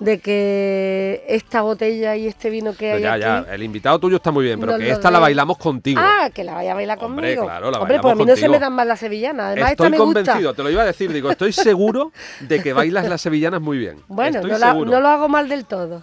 de 0.00 0.18
que 0.18 1.24
esta 1.28 1.62
botella 1.62 2.16
y 2.16 2.26
este 2.26 2.50
vino 2.50 2.74
que 2.74 2.92
hay 2.92 3.02
ya, 3.02 3.12
aquí... 3.12 3.20
ya, 3.22 3.46
el 3.54 3.62
invitado 3.62 3.98
tuyo 4.00 4.16
está 4.16 4.30
muy 4.32 4.44
bien, 4.44 4.58
pero 4.60 4.72
No 4.72 4.78
que 4.78 4.90
esta 4.90 5.10
la 5.10 5.18
bailamos 5.20 5.56
contigo. 5.58 6.00
Ah, 6.02 6.28
que 6.34 6.42
la 6.44 6.54
vaya 6.54 6.72
a 6.72 6.74
bailar 6.74 6.98
Hombre, 7.00 7.36
conmigo. 7.36 7.44
claro, 7.46 7.70
la 7.70 7.78
Hombre, 7.78 8.00
pues 8.00 8.12
a 8.12 8.16
mí 8.16 8.24
no 8.24 8.36
se 8.36 8.48
me 8.48 8.58
dan 8.58 8.72
mal 8.74 8.88
las 8.88 8.98
sevillanas. 9.00 9.46
Además, 9.46 9.70
Estoy 9.70 9.86
esta 9.86 9.90
me 9.90 9.96
convencido, 9.96 10.36
gusta. 10.38 10.54
te 10.54 10.62
lo 10.64 10.70
iba 10.70 10.82
a 10.82 10.86
decir, 10.86 11.12
digo, 11.12 11.30
estoy 11.30 11.52
seguro 11.52 12.12
de 12.40 12.62
que 12.62 12.72
bailas 12.72 13.08
las 13.08 13.20
sevillanas 13.20 13.60
muy 13.62 13.78
bien. 13.78 13.98
Bueno, 14.08 14.40
estoy 14.40 14.58
la- 14.58 14.74
no 14.74 15.00
lo 15.00 15.08
hago 15.08 15.28
mal 15.28 15.48
del 15.48 15.64
todo. 15.66 16.02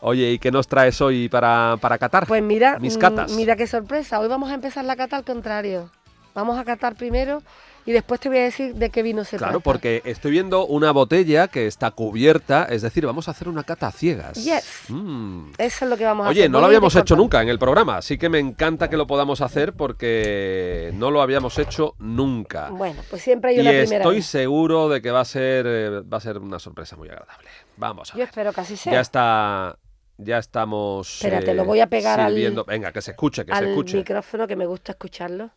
Oye, 0.00 0.30
¿y 0.32 0.38
qué 0.38 0.52
nos 0.52 0.68
traes 0.68 1.00
hoy 1.00 1.28
para, 1.28 1.76
para 1.80 1.98
catar? 1.98 2.26
Pues 2.26 2.42
mira, 2.42 2.78
Mis 2.78 2.96
mm, 2.96 3.00
catas. 3.00 3.32
mira 3.32 3.56
qué 3.56 3.66
sorpresa. 3.66 4.20
Hoy 4.20 4.28
vamos 4.28 4.50
a 4.50 4.54
empezar 4.54 4.84
la 4.84 4.94
cata 4.94 5.16
al 5.16 5.24
contrario. 5.24 5.90
Vamos 6.38 6.56
a 6.56 6.64
catar 6.64 6.94
primero 6.94 7.42
y 7.84 7.90
después 7.92 8.20
te 8.20 8.28
voy 8.28 8.38
a 8.38 8.42
decir 8.42 8.74
de 8.74 8.90
qué 8.90 9.02
vino 9.02 9.24
se 9.24 9.38
Claro, 9.38 9.54
trata. 9.54 9.64
porque 9.64 10.02
estoy 10.04 10.30
viendo 10.30 10.64
una 10.66 10.92
botella 10.92 11.48
que 11.48 11.66
está 11.66 11.90
cubierta, 11.90 12.64
es 12.70 12.82
decir, 12.82 13.04
vamos 13.06 13.26
a 13.26 13.32
hacer 13.32 13.48
una 13.48 13.64
cata 13.64 13.88
a 13.88 13.90
ciegas. 13.92 14.34
Yes. 14.44 14.84
Mm. 14.88 15.50
Eso 15.58 15.84
es 15.84 15.90
lo 15.90 15.96
que 15.96 16.04
vamos 16.04 16.26
a 16.26 16.30
hacer. 16.30 16.42
Oye, 16.42 16.48
no 16.48 16.60
lo 16.60 16.66
habíamos 16.66 16.94
hecho 16.94 17.16
nunca 17.16 17.42
en 17.42 17.48
el 17.48 17.58
programa, 17.58 17.96
así 17.96 18.18
que 18.18 18.28
me 18.28 18.38
encanta 18.38 18.88
que 18.88 18.96
lo 18.96 19.06
podamos 19.08 19.40
hacer 19.40 19.72
porque 19.72 20.90
no 20.94 21.10
lo 21.10 21.22
habíamos 21.22 21.58
hecho 21.58 21.94
nunca. 21.98 22.68
Bueno, 22.70 23.02
pues 23.10 23.22
siempre 23.22 23.50
hay 23.50 23.56
y 23.56 23.60
una 23.60 23.70
primera 23.70 23.96
estoy 23.96 24.16
vez. 24.16 24.26
seguro 24.26 24.88
de 24.88 25.02
que 25.02 25.10
va 25.10 25.20
a 25.20 25.24
ser 25.24 25.64
eh, 25.66 26.00
va 26.02 26.18
a 26.18 26.20
ser 26.20 26.38
una 26.38 26.58
sorpresa 26.60 26.94
muy 26.96 27.08
agradable. 27.08 27.48
Vamos 27.76 28.10
a 28.10 28.12
Yo 28.14 28.18
ver. 28.18 28.28
espero 28.28 28.52
que 28.52 28.60
así 28.60 28.76
sea. 28.76 28.92
Ya 28.92 29.00
está 29.00 29.76
ya 30.18 30.38
estamos 30.38 31.08
eh, 31.24 31.28
Espérate, 31.28 31.54
lo 31.54 31.64
voy 31.64 31.80
a 31.80 31.86
pegar 31.86 32.20
al- 32.20 32.32
sirviendo. 32.32 32.64
Venga, 32.64 32.92
que 32.92 33.00
se 33.00 33.12
escuche, 33.12 33.44
que 33.44 33.52
se 33.52 33.58
al 33.58 33.68
escuche. 33.68 33.96
micrófono 33.96 34.46
que 34.46 34.56
me 34.56 34.66
gusta 34.66 34.92
escucharlo. 34.92 35.50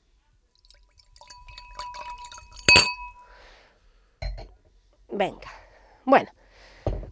Venga. 5.12 5.50
Bueno, 6.06 6.30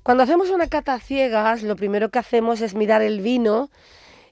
cuando 0.04 0.24
hacemos 0.24 0.50
una 0.50 0.68
cata 0.68 0.94
a 0.94 1.00
ciegas, 1.00 1.64
lo 1.64 1.76
primero 1.76 2.10
que 2.10 2.20
hacemos 2.20 2.62
es 2.62 2.74
mirar 2.74 3.02
el 3.02 3.22
vino 3.22 3.70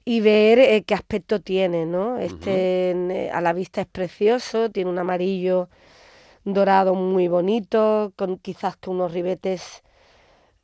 y 0.06 0.22
ver 0.22 0.60
eh, 0.60 0.84
qué 0.84 0.94
aspecto 0.94 1.42
tiene, 1.42 1.86
¿no? 1.86 2.18
Este 2.18 2.92
eh, 2.92 3.30
a 3.32 3.42
la 3.42 3.54
vista 3.54 3.82
es 3.82 3.88
precioso, 3.88 4.70
tiene 4.70 4.90
un 4.90 5.00
amarillo 5.00 5.70
dorado 6.46 6.96
muy 6.96 7.28
bonito, 7.28 8.14
con 8.16 8.38
quizás 8.38 8.78
con 8.78 8.96
unos 8.96 9.12
ribetes 9.12 9.84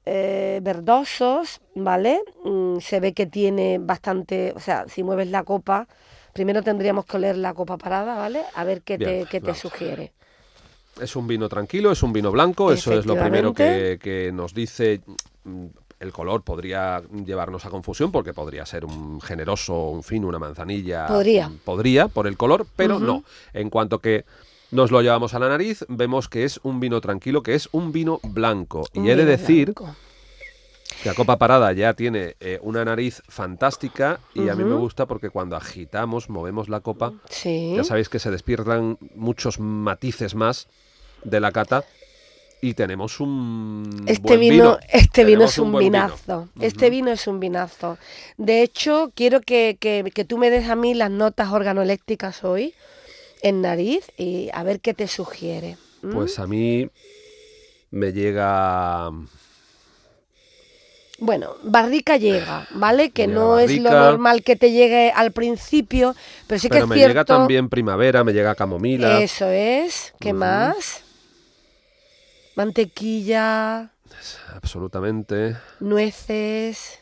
eh, 0.05 0.59
verdosos, 0.63 1.61
¿vale? 1.75 2.21
Mm, 2.45 2.77
se 2.79 3.01
ve 3.01 3.13
que 3.13 3.25
tiene 3.25 3.79
bastante, 3.79 4.53
o 4.55 4.59
sea, 4.59 4.85
si 4.87 5.03
mueves 5.03 5.27
la 5.29 5.43
copa, 5.43 5.87
primero 6.33 6.63
tendríamos 6.63 7.05
que 7.05 7.17
oler 7.17 7.35
la 7.37 7.53
copa 7.53 7.77
parada, 7.77 8.15
¿vale? 8.15 8.43
A 8.55 8.63
ver 8.63 8.81
qué 8.81 8.97
Bien, 8.97 9.25
te, 9.25 9.25
qué 9.29 9.41
te 9.41 9.53
sugiere. 9.55 10.13
Es 11.01 11.15
un 11.15 11.27
vino 11.27 11.49
tranquilo, 11.49 11.91
es 11.91 12.03
un 12.03 12.13
vino 12.13 12.31
blanco, 12.31 12.71
eso 12.71 12.93
es 12.97 13.05
lo 13.05 13.17
primero 13.19 13.53
que, 13.53 14.31
nos 14.33 14.53
dice. 14.53 15.01
El 15.99 16.11
color 16.11 16.41
podría 16.43 17.01
llevarnos 17.25 17.65
a 17.65 17.69
confusión 17.69 18.11
porque 18.11 18.33
podría 18.33 18.65
ser 18.65 18.83
un 18.83 19.21
generoso, 19.21 19.89
un 19.89 20.03
fino, 20.03 20.27
una 20.27 20.39
manzanilla. 20.39 21.07
Podría. 21.07 21.49
Podría 21.63 22.07
por 22.09 22.27
el 22.27 22.35
color, 22.35 22.67
pero 22.75 22.99
no. 22.99 23.23
En 23.53 23.69
cuanto 23.69 23.99
que 23.99 24.25
nos 24.71 24.91
lo 24.91 25.01
llevamos 25.01 25.33
a 25.33 25.39
la 25.39 25.47
nariz, 25.49 25.85
vemos 25.87 26.27
que 26.27 26.43
es 26.43 26.59
un 26.63 26.79
vino 26.79 26.99
tranquilo, 26.99 27.41
que 27.41 27.55
es 27.55 27.69
un 27.71 27.91
vino 27.91 28.19
blanco. 28.23 28.85
Y 28.93 29.09
he 29.09 29.15
de 29.15 29.23
decir 29.23 29.73
blanco. 29.73 29.95
que 31.01 31.09
la 31.09 31.15
copa 31.15 31.37
parada 31.37 31.71
ya 31.73 31.93
tiene 31.93 32.35
eh, 32.41 32.59
una 32.61 32.83
nariz 32.83 33.21
fantástica 33.29 34.19
y 34.33 34.49
a 34.49 34.55
mí 34.55 34.63
me 34.63 34.75
gusta 34.75 35.05
porque 35.05 35.29
cuando 35.29 35.55
agitamos, 35.55 36.29
movemos 36.29 36.67
la 36.69 36.81
copa, 36.81 37.13
Sí. 37.29 37.73
ya 37.77 37.83
sabéis 37.85 38.09
que 38.09 38.19
se 38.19 38.29
despiertan 38.31 38.97
muchos 39.15 39.59
matices 39.59 40.35
más 40.35 40.67
de 41.23 41.39
la 41.39 41.51
cata 41.51 41.83
y 42.61 42.73
tenemos 42.75 43.19
un 43.19 44.05
Este 44.07 44.21
buen 44.37 44.39
vino, 44.39 44.77
este 44.89 45.25
vino 45.25 45.43
es 45.45 45.57
un, 45.57 45.67
vino. 45.71 45.79
vinazo. 45.79 46.49
Este 46.61 46.89
vino 46.89 47.11
es 47.11 47.27
un 47.27 47.39
vinazo. 47.39 47.97
De 48.37 48.61
hecho, 48.61 49.11
quiero 49.15 49.41
que, 49.41 49.77
que- 49.79 50.09
que 50.13 50.23
tú 50.25 50.37
me 50.37 50.49
des 50.49 50.69
a 50.69 50.75
mí 50.75 50.93
las 50.93 51.11
notas 51.11 51.51
organoléctricas 51.51 52.43
hoy 52.43 52.73
en 53.41 53.61
nariz 53.61 54.05
y 54.17 54.49
a 54.53 54.63
ver 54.63 54.79
qué 54.79 54.93
te 54.93 55.07
sugiere. 55.07 55.77
Pues 56.11 56.39
a 56.39 56.47
mí 56.47 56.87
me 57.91 58.11
llega 58.13 59.11
Bueno, 61.19 61.55
barrica 61.63 62.17
llega, 62.17 62.67
¿vale? 62.71 63.11
Que 63.11 63.27
Llega 63.27 63.39
no 63.39 63.59
es 63.59 63.77
lo 63.79 63.91
normal 63.91 64.43
que 64.43 64.55
te 64.55 64.71
llegue 64.71 65.11
al 65.15 65.31
principio, 65.31 66.15
pero 66.47 66.59
sí 66.59 66.67
que 66.67 66.73
Pero 66.73 66.83
es 66.85 66.89
me 66.89 66.95
cierto. 66.95 67.09
llega 67.09 67.25
también 67.25 67.69
primavera, 67.69 68.23
me 68.23 68.33
llega 68.33 68.55
camomila. 68.55 69.19
Eso 69.21 69.47
es. 69.47 70.13
¿Qué 70.19 70.33
más? 70.33 71.02
Mantequilla, 72.55 73.91
Absolutamente. 74.53 75.57
nueces, 75.79 76.99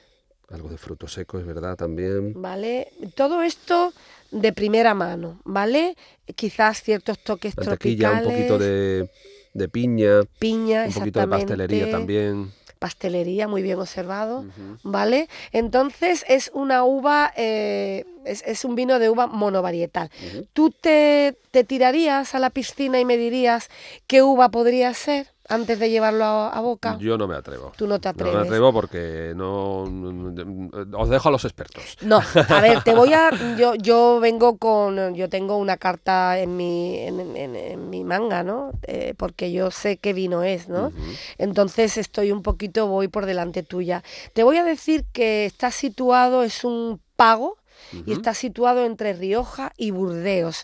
Algo 0.49 0.69
de 0.69 0.77
fruto 0.77 1.07
seco, 1.07 1.39
es 1.39 1.45
verdad, 1.45 1.75
también. 1.75 2.33
¿vale? 2.41 2.91
Todo 3.15 3.41
esto 3.41 3.93
de 4.31 4.53
primera 4.53 4.93
mano, 4.93 5.39
¿vale? 5.43 5.95
Quizás 6.35 6.81
ciertos 6.81 7.19
toques 7.19 7.55
Mantequilla, 7.57 8.11
un 8.11 8.23
poquito 8.23 8.57
de, 8.57 9.09
de 9.53 9.69
piña, 9.69 10.21
piña, 10.39 10.85
un 10.87 10.93
poquito 10.93 11.19
de 11.19 11.27
pastelería 11.27 11.91
también. 11.91 12.51
Pastelería, 12.79 13.47
muy 13.47 13.61
bien 13.61 13.79
observado, 13.79 14.43
¿vale? 14.83 15.27
Entonces 15.51 16.25
es 16.27 16.49
una 16.53 16.83
uva, 16.83 17.31
eh, 17.37 18.05
es, 18.25 18.41
es 18.47 18.65
un 18.65 18.73
vino 18.75 18.97
de 18.97 19.09
uva 19.09 19.27
monovarietal. 19.27 20.09
¿Tú 20.53 20.71
te, 20.71 21.37
te 21.51 21.63
tirarías 21.63 22.33
a 22.33 22.39
la 22.39 22.49
piscina 22.49 22.99
y 22.99 23.05
me 23.05 23.17
dirías 23.17 23.69
qué 24.07 24.23
uva 24.23 24.49
podría 24.49 24.93
ser 24.95 25.27
antes 25.51 25.77
de 25.79 25.89
llevarlo 25.89 26.23
a, 26.25 26.49
a 26.49 26.59
boca? 26.61 26.97
Yo 26.99 27.17
no 27.17 27.27
me 27.27 27.35
atrevo. 27.35 27.71
Tú 27.77 27.87
no 27.87 27.99
te 27.99 28.07
No 28.07 28.11
atreves. 28.11 28.35
me 28.35 28.41
atrevo 28.41 28.73
porque 28.73 29.33
no, 29.35 29.85
no- 29.85 30.97
Os 30.99 31.09
dejo 31.09 31.29
a 31.29 31.31
los 31.31 31.45
expertos. 31.45 31.83
No, 32.01 32.21
a 32.49 32.61
ver, 32.61 32.81
te 32.83 32.93
voy 32.93 33.13
a. 33.13 33.29
Yo, 33.57 33.75
yo 33.75 34.19
vengo 34.19 34.57
con. 34.57 35.13
Yo 35.15 35.29
tengo 35.29 35.57
una 35.57 35.77
carta 35.77 36.39
en 36.39 36.55
mi, 36.57 36.97
en, 36.99 37.19
en- 37.35 37.55
en 37.55 37.89
mi 37.89 38.03
manga, 38.03 38.43
¿no? 38.43 38.71
Eh, 38.83 39.13
porque 39.17 39.51
yo 39.51 39.71
sé 39.71 39.97
qué 39.97 40.13
vino 40.13 40.43
es, 40.43 40.69
¿no? 40.69 40.91
Entonces 41.37 41.97
estoy 41.97 42.31
un 42.31 42.41
poquito, 42.43 42.87
voy 42.87 43.07
por 43.07 43.25
delante 43.25 43.63
tuya. 43.63 44.03
Te 44.33 44.43
voy 44.43 44.57
a 44.57 44.63
decir 44.63 45.05
que 45.13 45.45
está 45.45 45.71
situado, 45.71 46.43
es 46.43 46.63
un 46.63 46.99
pago. 47.15 47.57
Y 48.05 48.13
está 48.13 48.33
situado 48.33 48.85
entre 48.85 49.13
Rioja 49.13 49.73
y 49.77 49.91
Burdeos. 49.91 50.63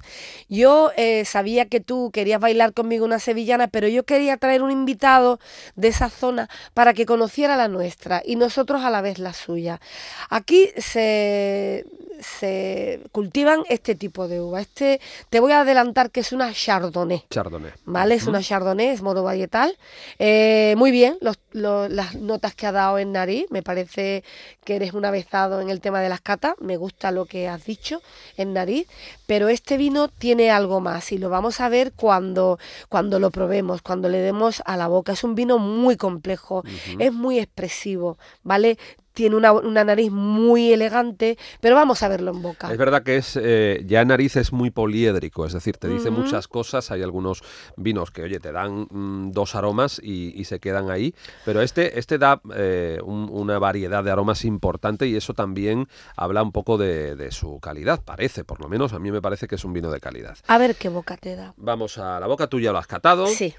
Yo 0.49 0.91
eh, 0.95 1.25
sabía 1.25 1.65
que 1.65 1.79
tú 1.79 2.11
querías 2.11 2.39
bailar 2.39 2.73
conmigo 2.73 3.05
una 3.05 3.19
sevillana, 3.19 3.67
pero 3.67 3.87
yo 3.87 4.03
quería 4.03 4.37
traer 4.37 4.63
un 4.63 4.71
invitado 4.71 5.39
de 5.75 5.89
esa 5.89 6.09
zona 6.09 6.49
para 6.73 6.93
que 6.93 7.05
conociera 7.05 7.57
la 7.57 7.67
nuestra 7.67 8.21
y 8.25 8.35
nosotros 8.35 8.83
a 8.83 8.89
la 8.89 9.01
vez 9.01 9.19
la 9.19 9.33
suya. 9.33 9.81
Aquí 10.29 10.69
se, 10.77 11.85
se 12.21 13.01
cultivan 13.11 13.63
este 13.69 13.95
tipo 13.95 14.27
de 14.27 14.41
uva. 14.41 14.61
Este, 14.61 14.99
te 15.29 15.39
voy 15.39 15.51
a 15.51 15.61
adelantar 15.61 16.11
que 16.11 16.19
es 16.21 16.31
una 16.31 16.51
Chardonnay. 16.53 17.23
Chardonnay. 17.29 17.71
¿Vale? 17.85 18.15
Es 18.15 18.27
una 18.27 18.41
Chardonnay, 18.41 18.87
es 18.87 19.01
monovarietal. 19.01 19.77
Eh, 20.19 20.75
muy 20.77 20.91
bien, 20.91 21.17
los- 21.21 21.37
las 21.53 22.15
notas 22.15 22.53
que 22.55 22.67
ha 22.67 22.71
dado 22.71 22.99
en 22.99 23.11
nariz. 23.11 23.45
Me 23.49 23.63
parece 23.63 24.23
que 24.63 24.75
eres 24.75 24.93
un 24.93 25.05
avezado 25.05 25.61
en 25.61 25.69
el 25.69 25.81
tema 25.81 26.01
de 26.01 26.09
las 26.09 26.21
catas. 26.21 26.53
Me 26.59 26.77
gusta 26.77 27.11
lo 27.11 27.25
que 27.25 27.47
has 27.47 27.65
dicho 27.65 28.01
en 28.37 28.53
nariz. 28.53 28.87
Pero 29.25 29.49
este 29.49 29.77
vino 29.77 30.07
tiene 30.07 30.51
algo 30.51 30.79
más 30.79 31.11
y 31.11 31.17
lo 31.17 31.29
vamos 31.29 31.59
a 31.61 31.69
ver 31.69 31.93
cuando, 31.93 32.59
cuando 32.89 33.19
lo 33.19 33.31
probemos, 33.31 33.81
cuando 33.81 34.09
le 34.09 34.19
demos 34.19 34.61
a 34.65 34.77
la 34.77 34.87
boca. 34.87 35.13
Es 35.13 35.23
un 35.23 35.35
vino 35.35 35.57
muy 35.57 35.97
complejo, 35.97 36.63
es 36.99 37.13
muy 37.13 37.39
expresivo, 37.39 38.17
¿vale? 38.43 38.77
Tiene 39.17 39.35
una, 39.35 39.51
una 39.51 39.83
nariz 39.83 40.11
muy 40.11 40.71
elegante, 40.71 41.39
pero 41.59 41.73
vamos 41.73 42.03
a 42.03 42.07
verlo 42.07 42.29
en 42.29 42.43
boca. 42.43 42.71
Es 42.71 42.77
verdad 42.77 43.01
que 43.01 43.15
es 43.15 43.35
eh, 43.41 43.81
ya 43.87 44.05
nariz 44.05 44.35
es 44.35 44.53
muy 44.53 44.69
poliédrico, 44.69 45.43
es 45.47 45.53
decir, 45.53 45.77
te 45.77 45.87
dice 45.87 46.11
muchas 46.11 46.47
cosas. 46.47 46.91
Hay 46.91 47.01
algunos 47.01 47.41
vinos 47.77 48.11
que, 48.11 48.21
oye, 48.21 48.39
te 48.39 48.51
dan 48.51 48.85
mm, 48.91 49.31
dos 49.31 49.55
aromas 49.55 49.99
y, 50.03 50.39
y 50.39 50.43
se 50.43 50.59
quedan 50.59 50.91
ahí, 50.91 51.15
pero 51.45 51.63
este, 51.63 51.97
este 51.97 52.19
da 52.19 52.39
eh, 52.55 52.99
un- 53.03 53.27
una 53.31 53.57
variedad 53.57 54.03
de 54.03 54.11
aromas 54.11 54.45
importante 54.45 55.07
y 55.07 55.15
eso 55.15 55.33
también 55.33 55.87
habla 56.15 56.43
un 56.43 56.51
poco 56.51 56.77
de, 56.77 57.15
de 57.15 57.31
su 57.31 57.59
calidad, 57.59 57.99
parece, 58.05 58.43
por 58.43 58.61
lo 58.61 58.69
menos 58.69 58.93
a 58.93 58.99
mí 58.99 59.11
me 59.11 59.19
parece 59.23 59.47
que 59.47 59.55
es 59.55 59.65
un 59.65 59.73
vino 59.73 59.89
de 59.89 59.99
calidad. 59.99 60.37
A 60.47 60.59
ver 60.59 60.75
qué 60.75 60.89
boca 60.89 61.17
te 61.17 61.35
da. 61.35 61.55
Vamos 61.57 61.97
a 61.97 62.19
la 62.19 62.27
boca, 62.27 62.45
tú 62.45 62.59
ya 62.59 62.71
lo 62.71 62.77
has 62.77 62.85
catado. 62.85 63.25
Sí. 63.25 63.55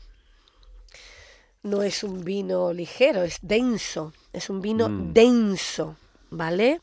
No 1.62 1.82
es 1.82 2.04
un 2.04 2.24
vino 2.24 2.72
ligero, 2.72 3.22
es 3.22 3.38
denso. 3.42 4.12
Es 4.32 4.48
un 4.50 4.60
vino 4.60 4.88
Mm. 4.88 5.12
denso, 5.12 5.96
¿vale? 6.30 6.80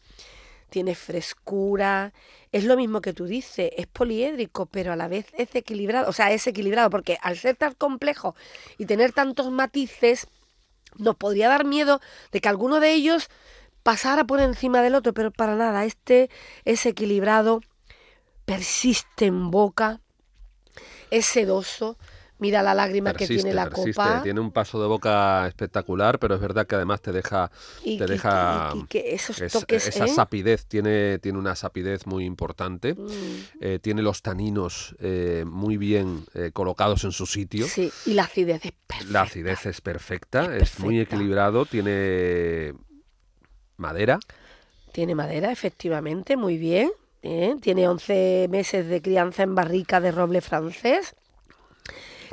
Tiene 0.70 0.96
frescura. 0.96 2.14
Es 2.52 2.64
lo 2.66 2.76
mismo 2.78 3.02
que 3.02 3.14
tú 3.14 3.26
dices, 3.26 3.72
es 3.78 3.88
poliédrico, 3.88 4.66
pero 4.66 4.94
a 4.94 4.96
la 4.96 5.08
vez 5.08 5.28
es 5.38 5.54
equilibrado. 5.56 6.10
O 6.10 6.14
sea, 6.14 6.32
es 6.32 6.46
equilibrado 6.48 6.90
porque 6.90 7.18
al 7.22 7.38
ser 7.38 7.56
tan 7.56 7.74
complejo 7.74 8.36
y 8.78 8.86
tener 8.86 9.12
tantos 9.14 9.52
matices, 9.52 10.28
nos 10.98 11.16
podría 11.16 11.50
dar 11.50 11.66
miedo 11.66 12.00
de 12.32 12.40
que 12.42 12.48
alguno 12.50 12.80
de 12.80 12.94
ellos 12.94 13.28
pasara 13.84 14.24
por 14.24 14.40
encima 14.40 14.82
del 14.82 14.96
otro, 14.96 15.14
pero 15.14 15.32
para 15.32 15.56
nada. 15.56 15.84
Este 15.86 16.30
es 16.64 16.86
equilibrado, 16.86 17.62
persiste 18.46 19.26
en 19.26 19.52
boca, 19.52 20.00
es 21.12 21.26
sedoso. 21.26 21.98
Mira 22.38 22.62
la 22.62 22.74
lágrima 22.74 23.14
que 23.14 23.28
tiene 23.28 23.54
la 23.54 23.70
persiste, 23.70 23.94
copa. 23.94 24.22
tiene 24.22 24.42
un 24.42 24.52
paso 24.52 24.82
de 24.82 24.88
boca 24.88 25.48
espectacular, 25.48 26.20
pero 26.20 26.36
es 26.36 26.42
verdad 26.42 26.68
que 26.68 26.76
además 26.76 27.02
te 27.02 27.14
deja, 27.14 27.50
Y 27.82 27.98
te 27.98 28.06
que- 28.06 28.12
deja 28.12 28.72
y 28.74 28.74
que- 28.74 28.78
y 28.80 28.84
que 29.04 29.16
esos 29.16 29.42
es- 29.42 29.54
toques, 29.54 29.88
esa 29.88 30.04
¿eh? 30.04 30.08
sapidez, 30.10 30.66
tiene, 30.66 31.18
tiene 31.20 31.38
una 31.40 31.56
sapidez 31.56 32.06
muy 32.06 32.26
importante, 32.26 32.94
Mm, 32.94 33.08
eh, 33.62 33.80
tiene 33.82 34.02
los 34.02 34.22
taninos 34.22 34.96
eh, 35.00 35.46
muy 35.48 35.78
bien 35.78 36.26
colocados 36.52 37.06
en 37.06 37.14
su 37.14 37.26
sitio. 37.26 37.68
Sí, 37.68 37.90
y 38.06 38.14
la 38.16 38.24
acidez 38.24 38.66
es 38.66 38.74
perfecta. 38.86 39.14
La 39.14 39.22
acidez 39.22 39.66
es 39.66 39.80
perfecta, 39.80 40.56
Es 40.58 40.74
es, 40.74 40.80
muy 40.82 41.00
equilibrado, 41.00 41.66
tiene 41.66 42.74
madera. 43.78 44.20
Tiene 44.92 45.16
madera, 45.16 45.52
efectivamente, 45.52 46.38
muy 46.38 46.58
bien. 46.58 46.92
bien. 47.22 47.60
Tiene 47.60 47.88
11 47.88 48.48
meses 48.50 48.88
de 48.88 49.02
crianza 49.02 49.44
en 49.44 49.56
barrica 49.56 50.00
de 50.02 50.12
roble 50.12 50.42
francés. 50.42 51.16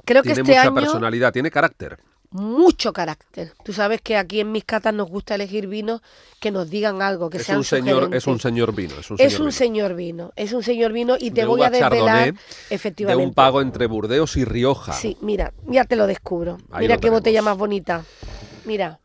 Creo 0.05 0.23
que 0.23 0.31
tiene 0.35 0.41
este 0.43 0.53
mucha 0.53 0.63
año 0.63 0.75
personalidad, 0.75 1.33
tiene 1.33 1.51
carácter. 1.51 1.99
mucho 2.31 2.93
carácter. 2.93 3.53
Tú 3.65 3.73
sabes 3.73 4.01
que 4.01 4.17
aquí 4.17 4.41
en 4.41 4.51
mis 4.53 4.65
catas 4.65 4.95
nos 4.95 5.09
gusta 5.11 5.35
elegir 5.35 5.67
vinos 5.67 6.01
que 6.41 6.51
nos 6.51 6.71
digan 6.71 7.03
algo, 7.03 7.29
que 7.31 7.37
Es 7.39 7.45
sean 7.45 7.59
un, 7.59 7.65
señor, 7.65 8.15
es 8.15 8.27
un 8.27 8.41
señor 8.41 8.75
vino. 8.75 8.95
Es 8.99 9.11
un 9.11 9.17
Es 9.21 9.33
señor 9.35 9.41
un 9.41 9.47
vino. 9.47 9.53
señor 9.53 9.95
vino, 9.95 10.33
es 10.37 10.53
un 10.53 10.63
señor 10.63 10.93
vino 10.93 11.17
y 11.21 11.31
te 11.31 11.43
De 11.43 11.47
voy 11.47 11.63
a 11.63 11.71
desvelar 11.71 11.91
Chardonnay, 11.93 12.31
De 12.33 12.39
efectivamente. 12.75 13.27
un 13.27 13.35
pago 13.35 13.61
entre 13.61 13.87
Burdeos 13.87 14.37
y 14.37 14.45
Rioja. 14.45 14.93
Sí, 14.95 15.17
mira, 15.21 15.53
ya 15.67 15.85
te 15.85 15.95
lo 15.97 16.07
descubro. 16.07 16.57
Ahí 16.71 16.83
mira 16.85 16.95
lo 16.97 17.01
qué 17.03 17.11
botella 17.11 17.43
más 17.43 17.57
bonita. 17.59 18.05
Mira, 18.65 18.99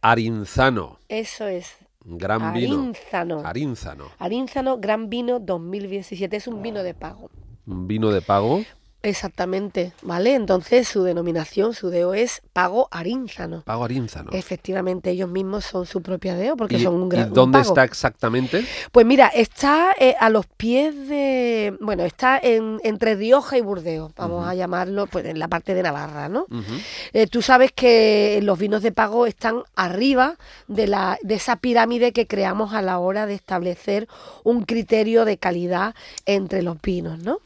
Arinzano, 0.00 0.98
eso 1.08 1.46
es. 1.48 1.66
gran 2.04 2.52
vino. 2.54 2.76
Arínzano. 2.76 3.42
Arínzano, 3.44 4.04
Arínzano 4.18 4.78
Gran 4.78 5.10
Vino 5.10 5.40
2017. 5.40 6.36
Es 6.36 6.46
un 6.46 6.62
vino 6.62 6.82
de 6.82 6.94
pago. 6.94 7.28
un 7.66 7.86
vino 7.88 8.10
de 8.12 8.22
pago. 8.22 8.62
Exactamente, 9.02 9.92
¿vale? 10.02 10.34
Entonces 10.34 10.88
su 10.88 11.04
denominación, 11.04 11.72
su 11.72 11.88
DEO 11.88 12.14
es 12.14 12.42
Pago 12.52 12.88
Arínzano. 12.90 13.62
Pago 13.62 13.84
Arínzano. 13.84 14.32
Efectivamente, 14.32 15.10
ellos 15.10 15.28
mismos 15.30 15.64
son 15.64 15.86
su 15.86 16.02
propia 16.02 16.34
DEO 16.34 16.56
porque 16.56 16.78
¿Y, 16.78 16.82
son 16.82 16.94
un 16.94 17.06
y 17.06 17.10
gran 17.10 17.28
un 17.28 17.34
dónde 17.34 17.58
pago. 17.60 17.70
está 17.70 17.84
exactamente? 17.84 18.64
Pues 18.90 19.06
mira, 19.06 19.28
está 19.28 19.92
eh, 20.00 20.16
a 20.18 20.30
los 20.30 20.46
pies 20.46 21.08
de. 21.08 21.76
Bueno, 21.80 22.04
está 22.04 22.38
en, 22.42 22.80
entre 22.82 23.14
Rioja 23.14 23.56
y 23.56 23.60
Burdeos, 23.60 24.12
vamos 24.16 24.46
a 24.46 24.54
llamarlo, 24.54 25.06
pues 25.06 25.26
en 25.26 25.38
la 25.38 25.46
parte 25.46 25.74
de 25.74 25.82
Navarra, 25.82 26.28
¿no? 26.28 26.46
Eh, 27.12 27.28
tú 27.28 27.40
sabes 27.40 27.70
que 27.72 28.40
los 28.42 28.58
vinos 28.58 28.82
de 28.82 28.90
pago 28.90 29.26
están 29.26 29.62
arriba 29.76 30.36
de, 30.66 30.88
la, 30.88 31.18
de 31.22 31.34
esa 31.36 31.56
pirámide 31.56 32.12
que 32.12 32.26
creamos 32.26 32.74
a 32.74 32.82
la 32.82 32.98
hora 32.98 33.26
de 33.26 33.34
establecer 33.34 34.08
un 34.42 34.64
criterio 34.64 35.24
de 35.24 35.38
calidad 35.38 35.94
entre 36.26 36.62
los 36.62 36.80
vinos, 36.82 37.20
¿no? 37.20 37.38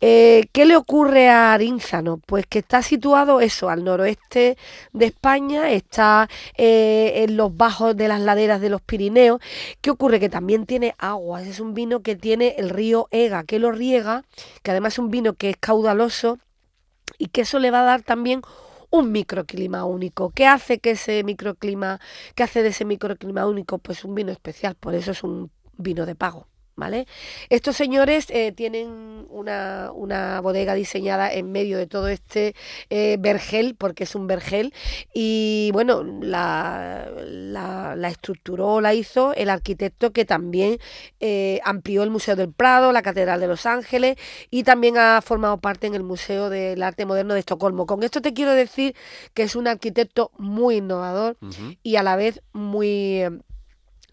Eh, 0.00 0.46
¿Qué 0.52 0.66
le 0.66 0.76
ocurre 0.76 1.28
a 1.28 1.52
Arínzano? 1.52 2.18
Pues 2.18 2.46
que 2.46 2.60
está 2.60 2.82
situado 2.82 3.40
eso, 3.40 3.68
al 3.68 3.84
noroeste 3.84 4.56
de 4.92 5.06
España, 5.06 5.70
está 5.70 6.28
eh, 6.56 7.24
en 7.24 7.36
los 7.36 7.56
bajos 7.56 7.96
de 7.96 8.08
las 8.08 8.20
laderas 8.20 8.60
de 8.60 8.70
los 8.70 8.80
Pirineos. 8.80 9.40
¿Qué 9.80 9.90
ocurre? 9.90 10.20
Que 10.20 10.28
también 10.28 10.66
tiene 10.66 10.94
agua, 10.98 11.42
es 11.42 11.60
un 11.60 11.74
vino 11.74 12.00
que 12.00 12.16
tiene 12.16 12.54
el 12.58 12.70
río 12.70 13.08
Ega, 13.10 13.44
que 13.44 13.58
lo 13.58 13.72
riega, 13.72 14.24
que 14.62 14.70
además 14.70 14.94
es 14.94 14.98
un 14.98 15.10
vino 15.10 15.34
que 15.34 15.50
es 15.50 15.56
caudaloso 15.56 16.38
y 17.18 17.26
que 17.26 17.42
eso 17.42 17.58
le 17.58 17.70
va 17.70 17.80
a 17.80 17.84
dar 17.84 18.02
también 18.02 18.42
un 18.90 19.10
microclima 19.10 19.84
único. 19.84 20.30
¿Qué 20.30 20.46
hace 20.46 20.78
que 20.78 20.92
ese 20.92 21.24
microclima, 21.24 22.00
qué 22.34 22.42
hace 22.42 22.62
de 22.62 22.68
ese 22.68 22.84
microclima 22.84 23.46
único? 23.46 23.78
Pues 23.78 24.04
un 24.04 24.14
vino 24.14 24.32
especial, 24.32 24.74
por 24.74 24.94
eso 24.94 25.12
es 25.12 25.22
un 25.24 25.50
vino 25.76 26.06
de 26.06 26.14
pago, 26.14 26.46
¿vale? 26.82 27.06
Estos 27.48 27.76
señores 27.76 28.26
eh, 28.30 28.50
tienen 28.50 29.26
una, 29.30 29.92
una 29.94 30.40
bodega 30.40 30.74
diseñada 30.74 31.32
en 31.32 31.52
medio 31.52 31.78
de 31.78 31.86
todo 31.86 32.08
este 32.08 32.56
eh, 32.90 33.18
vergel, 33.20 33.76
porque 33.76 34.02
es 34.02 34.16
un 34.16 34.26
vergel, 34.26 34.74
y 35.14 35.70
bueno, 35.72 36.02
la, 36.02 37.08
la, 37.24 37.94
la 37.94 38.08
estructuró, 38.08 38.80
la 38.80 38.94
hizo 38.94 39.32
el 39.34 39.48
arquitecto 39.48 40.12
que 40.12 40.24
también 40.24 40.78
eh, 41.20 41.60
amplió 41.62 42.02
el 42.02 42.10
Museo 42.10 42.34
del 42.34 42.52
Prado, 42.52 42.90
la 42.90 43.02
Catedral 43.02 43.38
de 43.38 43.46
Los 43.46 43.64
Ángeles 43.64 44.16
y 44.50 44.64
también 44.64 44.98
ha 44.98 45.20
formado 45.22 45.58
parte 45.58 45.86
en 45.86 45.94
el 45.94 46.02
Museo 46.02 46.50
del 46.50 46.82
Arte 46.82 47.06
Moderno 47.06 47.34
de 47.34 47.40
Estocolmo. 47.40 47.86
Con 47.86 48.02
esto 48.02 48.20
te 48.20 48.32
quiero 48.32 48.50
decir 48.52 48.96
que 49.34 49.44
es 49.44 49.54
un 49.54 49.68
arquitecto 49.68 50.32
muy 50.36 50.78
innovador 50.78 51.36
y 51.84 51.94
a 51.94 52.02
la 52.02 52.16
vez 52.16 52.42
muy 52.52 53.22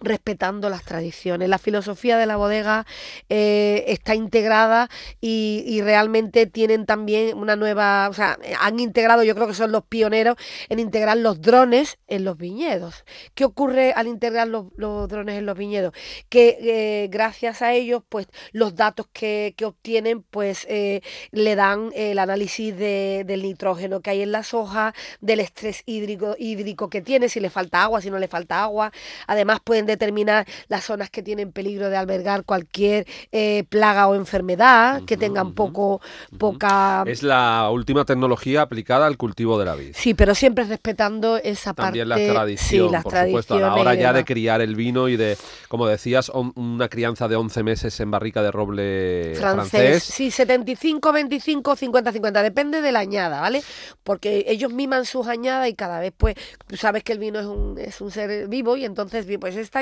respetando 0.02 0.70
las 0.70 0.84
tradiciones. 0.84 1.50
La 1.50 1.58
filosofía 1.58 2.18
de 2.18 2.26
la 2.26 2.38
bodega 2.38 2.86
eh, 3.30 3.84
está 3.88 4.16
integrada 4.16 4.90
y, 5.22 5.64
y 5.68 5.82
realmente 5.82 6.46
tienen 6.46 6.86
también 6.86 7.38
una 7.38 7.56
nueva, 7.56 8.08
o 8.10 8.14
sea, 8.14 8.38
han 8.60 8.80
integrado, 8.80 9.24
yo 9.24 9.36
creo 9.36 9.48
que 9.48 9.54
son 9.54 9.72
los 9.72 9.84
pioneros 9.84 10.36
en 10.70 10.80
integrar 10.80 11.18
los 11.18 11.42
drones 11.42 11.98
en 12.08 12.24
los 12.24 12.38
viñedos. 12.38 13.04
¿Qué 13.34 13.46
ocurre 13.46 13.94
al 13.94 14.08
integrar 14.08 14.48
los, 14.48 14.68
los 14.78 15.08
drones 15.08 15.38
en 15.38 15.46
los 15.46 15.58
viñedos? 15.58 15.94
Que 16.30 16.58
eh, 16.62 17.08
gracias 17.10 17.62
a 17.62 17.74
ellos, 17.74 18.04
pues 18.08 18.28
los 18.52 18.76
datos 18.76 19.08
que, 19.12 19.54
que 19.58 19.66
obtienen, 19.66 20.22
pues 20.24 20.66
eh, 20.70 21.02
le 21.32 21.56
dan 21.56 21.92
el 21.94 22.20
análisis 22.20 22.76
de- 22.78 23.24
del 23.26 23.44
nitrógeno 23.44 24.02
que 24.02 24.12
hay 24.12 24.22
en 24.22 24.32
las 24.32 24.54
hojas, 24.54 24.94
del 25.22 25.40
estrés 25.40 25.84
hídrico, 25.86 26.36
hídrico 26.38 26.90
que 26.90 27.02
tiene, 27.02 27.30
si 27.30 27.40
le 27.40 27.50
falta 27.50 27.84
agua, 27.84 28.02
si 28.02 28.10
no 28.10 28.20
le 28.20 28.28
falta 28.28 28.64
agua. 28.64 28.92
Además 29.28 29.60
pueden 29.64 29.86
determinar 29.90 30.46
las 30.68 30.86
zonas 30.86 31.10
que 31.10 31.22
tienen 31.22 31.52
peligro 31.52 31.90
de 31.90 31.98
albergar 31.98 32.44
cualquier 32.44 33.06
eh, 33.32 33.64
plaga 33.70 34.08
o 34.08 34.16
enfermedad, 34.16 35.02
que 35.06 35.18
tengan 35.18 35.54
poco, 35.54 36.02
poca... 36.38 37.04
Es 37.08 37.24
la 37.24 37.70
última 37.72 38.06
tecnología 38.06 38.62
aplicada 38.62 39.06
al 39.08 39.18
cultivo 39.18 39.60
de 39.60 39.66
la 39.66 39.76
vid. 39.76 39.92
Sí, 39.96 40.14
pero 40.14 40.36
siempre 40.36 40.64
respetando 40.66 41.38
esa 41.38 41.74
También 41.74 42.08
parte... 42.08 42.28
la 42.28 42.34
tradición, 42.34 42.88
sí, 42.88 42.92
las 42.92 43.04
por 43.04 43.14
supuesto, 43.18 43.56
a 43.56 43.60
la 43.60 43.76
hora 43.76 43.94
ya 43.96 44.14
de 44.14 44.24
criar 44.26 44.62
el 44.62 44.76
vino 44.76 45.08
y 45.10 45.18
de, 45.18 45.38
como 45.68 45.88
decías, 45.88 46.30
on- 46.34 46.54
una 46.56 46.88
crianza 46.88 47.28
de 47.28 47.36
11 47.36 47.64
meses 47.64 48.00
en 48.00 48.12
barrica 48.12 48.42
de 48.42 48.52
roble 48.52 49.34
francés. 49.36 49.70
francés. 49.72 50.04
Sí, 50.04 50.32
75, 50.32 51.12
25, 51.12 51.76
50, 51.76 52.12
50. 52.12 52.44
Depende 52.44 52.82
de 52.82 52.92
la 52.92 53.00
añada, 53.00 53.42
¿vale? 53.42 53.62
Porque 54.04 54.46
ellos 54.48 54.72
miman 54.72 55.06
sus 55.06 55.28
añadas 55.28 55.68
y 55.70 55.74
cada 55.74 56.00
vez, 56.00 56.14
pues, 56.16 56.36
tú 56.68 56.78
sabes 56.78 57.04
que 57.04 57.14
el 57.14 57.20
vino 57.20 57.40
es 57.40 57.46
un, 57.46 57.78
es 57.78 58.02
un 58.02 58.12
ser 58.12 58.48
vivo 58.48 58.78
y 58.78 58.86
entonces, 58.86 59.26
pues 59.40 59.56
esta 59.56 59.79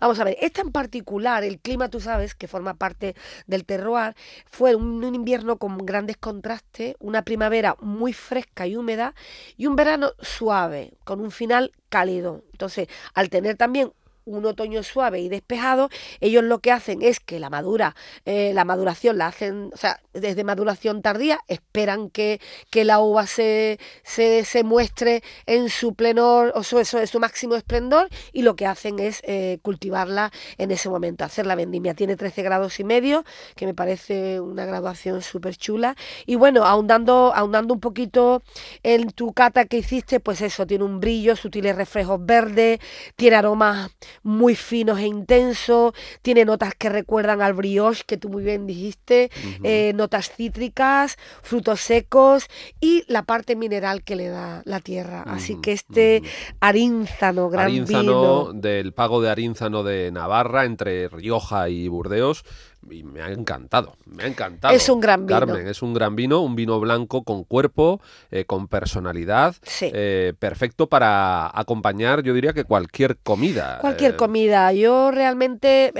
vamos 0.00 0.20
a 0.20 0.24
ver, 0.24 0.36
esta 0.40 0.60
en 0.60 0.72
particular, 0.72 1.44
el 1.44 1.58
clima, 1.58 1.88
tú 1.88 2.00
sabes, 2.00 2.34
que 2.34 2.48
forma 2.48 2.74
parte 2.74 3.14
del 3.46 3.64
terroir, 3.64 4.14
fue 4.46 4.74
un, 4.74 5.04
un 5.04 5.14
invierno 5.14 5.56
con 5.56 5.78
grandes 5.78 6.16
contrastes, 6.16 6.96
una 6.98 7.22
primavera 7.22 7.76
muy 7.80 8.12
fresca 8.12 8.66
y 8.66 8.76
húmeda 8.76 9.14
y 9.56 9.66
un 9.66 9.76
verano 9.76 10.12
suave, 10.20 10.92
con 11.04 11.20
un 11.20 11.30
final 11.30 11.72
cálido. 11.88 12.42
Entonces, 12.52 12.88
al 13.14 13.30
tener 13.30 13.56
también 13.56 13.92
un 14.26 14.44
otoño 14.44 14.82
suave 14.82 15.20
y 15.20 15.28
despejado, 15.28 15.88
ellos 16.20 16.42
lo 16.44 16.58
que 16.58 16.72
hacen 16.72 17.00
es 17.00 17.20
que 17.20 17.38
la 17.38 17.48
madura, 17.48 17.94
eh, 18.24 18.52
la 18.52 18.64
maduración 18.64 19.18
la 19.18 19.28
hacen, 19.28 19.70
o 19.72 19.76
sea, 19.76 20.00
desde 20.12 20.42
maduración 20.44 21.00
tardía, 21.00 21.38
esperan 21.46 22.10
que, 22.10 22.40
que 22.70 22.84
la 22.84 23.00
uva 23.00 23.26
se, 23.26 23.78
se, 24.02 24.44
se 24.44 24.64
muestre 24.64 25.22
en 25.46 25.70
su 25.70 25.94
pleno, 25.94 26.50
o 26.54 26.62
su, 26.64 26.78
eso, 26.80 27.06
su 27.06 27.20
máximo 27.20 27.54
esplendor, 27.54 28.08
y 28.32 28.42
lo 28.42 28.56
que 28.56 28.66
hacen 28.66 28.98
es 28.98 29.22
eh, 29.24 29.58
cultivarla 29.62 30.32
en 30.58 30.72
ese 30.72 30.88
momento, 30.88 31.24
hacer 31.24 31.46
la 31.46 31.54
vendimia. 31.54 31.94
Tiene 31.94 32.16
13 32.16 32.42
grados 32.42 32.80
y 32.80 32.84
medio, 32.84 33.24
que 33.54 33.66
me 33.66 33.74
parece 33.74 34.40
una 34.40 34.66
graduación 34.66 35.22
súper 35.22 35.56
chula. 35.56 35.96
Y 36.26 36.34
bueno, 36.34 36.64
ahondando, 36.64 37.32
ahondando 37.34 37.74
un 37.74 37.80
poquito 37.80 38.42
en 38.82 39.10
tu 39.10 39.32
cata 39.32 39.66
que 39.66 39.78
hiciste, 39.78 40.18
pues 40.18 40.40
eso, 40.40 40.66
tiene 40.66 40.84
un 40.84 40.98
brillo, 40.98 41.36
sutiles 41.36 41.76
reflejos 41.76 42.18
verdes, 42.24 42.80
tiene 43.14 43.36
aromas 43.36 43.90
muy 44.22 44.54
finos 44.54 44.98
e 44.98 45.06
intensos, 45.06 45.94
tiene 46.22 46.44
notas 46.44 46.74
que 46.74 46.88
recuerdan 46.88 47.42
al 47.42 47.54
brioche, 47.54 48.04
que 48.06 48.16
tú 48.16 48.28
muy 48.28 48.42
bien 48.42 48.66
dijiste, 48.66 49.30
eh, 49.62 49.92
notas 49.94 50.30
cítricas, 50.30 51.16
frutos 51.42 51.80
secos 51.80 52.46
y 52.80 53.04
la 53.08 53.22
parte 53.22 53.56
mineral 53.56 54.02
que 54.02 54.16
le 54.16 54.28
da 54.28 54.62
la 54.64 54.80
tierra. 54.80 55.22
Así 55.26 55.60
que 55.60 55.72
este 55.72 56.20
ujú. 56.22 56.30
arínzano, 56.60 57.48
gran 57.50 57.66
Arínzano, 57.66 58.46
vino. 58.46 58.52
del 58.60 58.92
pago 58.92 59.20
de 59.20 59.30
Arínzano 59.30 59.82
de 59.82 60.10
Navarra, 60.12 60.64
entre 60.64 61.08
Rioja 61.08 61.68
y 61.68 61.88
Burdeos. 61.88 62.44
Y 62.90 63.02
me 63.02 63.20
ha 63.22 63.30
encantado, 63.30 63.96
me 64.04 64.24
ha 64.24 64.26
encantado. 64.26 64.74
Es 64.74 64.88
un 64.88 65.00
gran 65.00 65.26
vino. 65.26 65.38
Carmen, 65.38 65.66
es 65.66 65.82
un 65.82 65.92
gran 65.94 66.14
vino, 66.16 66.40
un 66.40 66.54
vino 66.56 66.78
blanco 66.80 67.24
con 67.24 67.44
cuerpo, 67.44 68.00
eh, 68.30 68.44
con 68.44 68.68
personalidad, 68.68 69.54
Sí. 69.62 69.90
eh, 69.92 70.34
perfecto 70.38 70.88
para 70.88 71.50
acompañar, 71.58 72.22
yo 72.22 72.32
diría 72.34 72.52
que 72.52 72.64
cualquier 72.64 73.16
comida. 73.18 73.78
Cualquier 73.80 74.12
eh, 74.12 74.16
comida. 74.16 74.72
Yo 74.72 75.10
realmente 75.10 75.92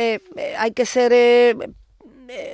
hay 0.58 0.70
que 0.72 0.86
ser, 0.86 1.12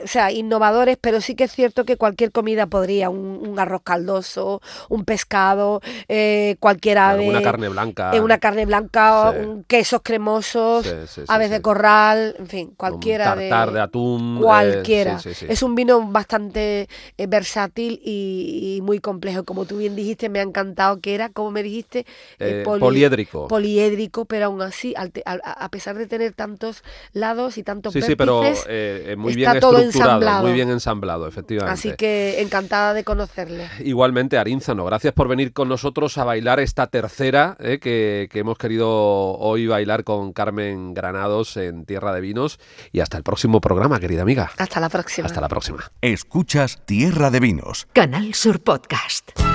o 0.04 0.06
sea, 0.06 0.30
innovadores, 0.32 0.96
pero 1.00 1.20
sí 1.20 1.34
que 1.34 1.44
es 1.44 1.52
cierto 1.52 1.84
que 1.84 1.96
cualquier 1.96 2.32
comida 2.32 2.66
podría, 2.66 3.10
un, 3.10 3.46
un 3.46 3.58
arroz 3.58 3.82
caldoso, 3.82 4.60
un 4.88 5.04
pescado, 5.04 5.80
eh, 6.08 6.56
cualquier 6.60 6.98
ave, 6.98 7.20
Alguna 7.20 7.42
carne 7.42 7.68
blanca. 7.68 8.10
eh, 8.14 8.20
una 8.20 8.38
carne 8.38 8.66
blanca, 8.66 9.32
Sí. 9.32 9.38
un- 9.46 9.64
quesos 9.64 10.00
cremosos, 10.02 10.84
Sí, 10.86 10.90
sí, 11.06 11.20
sí, 11.20 11.22
aves 11.28 11.48
sí. 11.48 11.54
de 11.54 11.62
corral, 11.62 12.34
en 12.38 12.46
fin, 12.48 12.74
cualquiera 12.76 13.32
un 13.32 13.38
tartar 13.40 13.68
de, 13.68 13.74
de 13.74 13.80
atún. 13.80 14.36
eh, 14.38 14.40
cualquiera. 14.42 15.18
sí, 15.18 15.30
sí, 15.34 15.46
sí. 15.46 15.46
Es 15.48 15.62
un 15.62 15.74
vino 15.74 16.00
bastante 16.10 16.88
eh, 17.16 17.26
versátil 17.26 18.00
y, 18.04 18.76
y 18.76 18.80
muy 18.82 18.98
complejo. 19.00 19.44
Como 19.44 19.64
tú 19.64 19.78
bien 19.78 19.96
dijiste, 19.96 20.28
me 20.28 20.38
ha 20.40 20.42
encantado 20.42 21.00
que 21.00 21.14
era, 21.14 21.28
como 21.30 21.50
me 21.50 21.62
dijiste, 21.62 22.00
eh, 22.00 22.04
Eh, 22.38 22.62
poli- 22.64 22.80
poliédrico. 22.80 23.48
poliédrico, 23.48 24.24
pero 24.24 24.46
aún 24.46 24.62
así, 24.62 24.94
al 24.96 25.12
te- 25.12 25.22
al- 25.24 25.40
a 25.44 25.52
a 25.64 25.68
pesar 25.70 25.96
de 25.96 26.06
tener 26.06 26.32
tantos 26.32 26.82
lados 27.12 27.56
y 27.58 27.62
tantos 27.62 27.92
Sí, 27.92 28.02
sí, 28.02 28.16
pero 28.16 28.40
vértices, 28.40 28.66
eh, 28.68 29.04
eh, 29.12 29.16
muy 29.16 29.34
bien 29.34 29.50
todo 29.62 29.78
estructurado, 29.78 30.12
ensamblado. 30.12 30.42
muy 30.42 30.52
bien 30.52 30.70
ensamblado, 30.70 31.26
efectivamente. 31.26 31.72
así 31.72 31.96
que 31.96 32.40
encantada 32.42 32.94
de 32.94 33.04
conocerle. 33.04 33.68
Igualmente, 33.80 34.38
Arínzano, 34.38 34.84
gracias 34.84 35.14
por 35.14 35.28
venir 35.28 35.52
con 35.52 35.68
nosotros 35.68 36.18
a 36.18 36.24
bailar 36.24 36.60
esta 36.60 36.86
tercera 36.88 37.56
eh, 37.60 37.78
que, 37.80 38.28
que 38.30 38.38
hemos 38.40 38.58
querido 38.58 38.88
hoy 38.90 39.66
bailar 39.66 40.04
con 40.04 40.32
Carmen 40.32 40.94
Granados 40.94 41.56
en 41.56 41.84
Tierra 41.84 42.12
de 42.12 42.20
Vinos. 42.20 42.58
Y 42.92 43.00
hasta 43.00 43.16
el 43.16 43.22
próximo 43.22 43.60
programa, 43.60 44.00
querida 44.00 44.22
amiga. 44.22 44.50
Hasta 44.58 44.80
la 44.80 44.88
próxima. 44.88 45.26
Hasta 45.26 45.40
la 45.40 45.48
próxima. 45.48 45.90
Escuchas 46.00 46.82
Tierra 46.84 47.30
de 47.30 47.40
Vinos. 47.40 47.86
Canal 47.92 48.34
Sur 48.34 48.60
Podcast. 48.60 49.51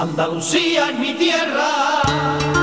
Andalucía 0.00 0.90
es 0.90 0.98
mi 1.00 1.12
tierra. 1.14 2.57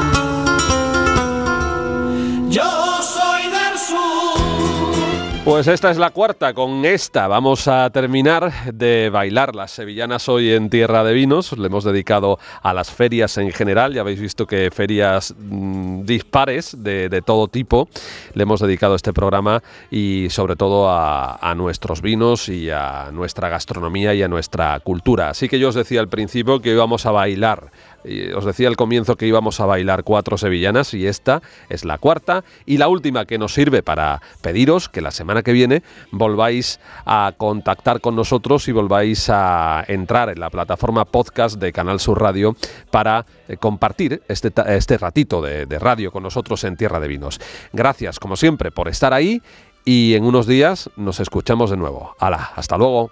Pues 5.45 5.67
esta 5.67 5.91
es 5.91 5.99
la 5.99 6.09
cuarta. 6.09 6.55
Con 6.55 6.83
esta 6.85 7.27
vamos 7.27 7.67
a 7.67 7.87
terminar 7.91 8.73
de 8.73 9.11
bailar 9.11 9.53
las 9.53 9.69
sevillanas 9.69 10.27
hoy 10.27 10.51
en 10.51 10.71
Tierra 10.71 11.03
de 11.03 11.13
Vinos. 11.13 11.55
Le 11.55 11.67
hemos 11.67 11.83
dedicado 11.83 12.39
a 12.63 12.73
las 12.73 12.89
ferias 12.89 13.37
en 13.37 13.51
general. 13.51 13.93
Ya 13.93 14.01
habéis 14.01 14.19
visto 14.19 14.47
que 14.47 14.71
ferias 14.71 15.35
mm, 15.37 16.01
dispares 16.01 16.75
de, 16.83 17.21
todo 17.23 17.47
tipo. 17.47 17.87
Le 18.33 18.41
hemos 18.41 18.59
dedicado 18.59 18.95
este 18.95 19.13
programa 19.13 19.61
y 19.91 20.31
sobre 20.31 20.55
todo 20.55 20.89
a, 20.89 21.35
a 21.35 21.53
nuestros 21.53 22.01
vinos 22.01 22.49
y 22.49 22.71
a 22.71 23.11
nuestra 23.13 23.47
gastronomía 23.47 24.15
y 24.15 24.23
a 24.23 24.27
nuestra 24.27 24.79
cultura. 24.79 25.29
Así 25.29 25.47
que 25.47 25.59
yo 25.59 25.69
os 25.69 25.75
decía 25.75 25.99
al 25.99 26.09
principio 26.09 26.59
que 26.59 26.71
íbamos 26.71 27.05
a 27.05 27.11
bailar. 27.11 27.69
Y 28.05 28.31
os 28.31 28.45
decía 28.45 28.67
al 28.67 28.75
comienzo 28.75 29.15
que 29.15 29.27
íbamos 29.27 29.59
a 29.59 29.65
bailar 29.65 30.03
cuatro 30.03 30.37
sevillanas 30.37 30.93
y 30.93 31.07
esta 31.07 31.41
es 31.69 31.85
la 31.85 31.97
cuarta 31.97 32.43
y 32.65 32.77
la 32.77 32.87
última 32.87 33.25
que 33.25 33.37
nos 33.37 33.53
sirve 33.53 33.83
para 33.83 34.21
pediros 34.41 34.89
que 34.89 35.01
la 35.01 35.11
semana 35.11 35.43
que 35.43 35.53
viene 35.53 35.83
volváis 36.11 36.79
a 37.05 37.33
contactar 37.37 38.01
con 38.01 38.15
nosotros 38.15 38.67
y 38.67 38.71
volváis 38.71 39.29
a 39.29 39.83
entrar 39.87 40.29
en 40.29 40.39
la 40.39 40.49
plataforma 40.49 41.05
podcast 41.05 41.57
de 41.59 41.71
Canal 41.71 41.99
Sur 41.99 42.21
Radio 42.21 42.55
para 42.91 43.25
eh, 43.47 43.57
compartir 43.57 44.21
este, 44.27 44.51
este 44.67 44.97
ratito 44.97 45.41
de, 45.41 45.65
de 45.65 45.79
radio 45.79 46.11
con 46.11 46.23
nosotros 46.23 46.63
en 46.63 46.77
Tierra 46.77 46.99
de 46.99 47.07
Vinos. 47.07 47.39
Gracias, 47.73 48.19
como 48.19 48.35
siempre, 48.35 48.71
por 48.71 48.87
estar 48.87 49.13
ahí 49.13 49.41
y 49.85 50.15
en 50.15 50.25
unos 50.25 50.47
días 50.47 50.89
nos 50.95 51.19
escuchamos 51.19 51.69
de 51.69 51.77
nuevo. 51.77 52.15
¡Hala! 52.19 52.51
¡Hasta 52.55 52.77
luego! 52.77 53.11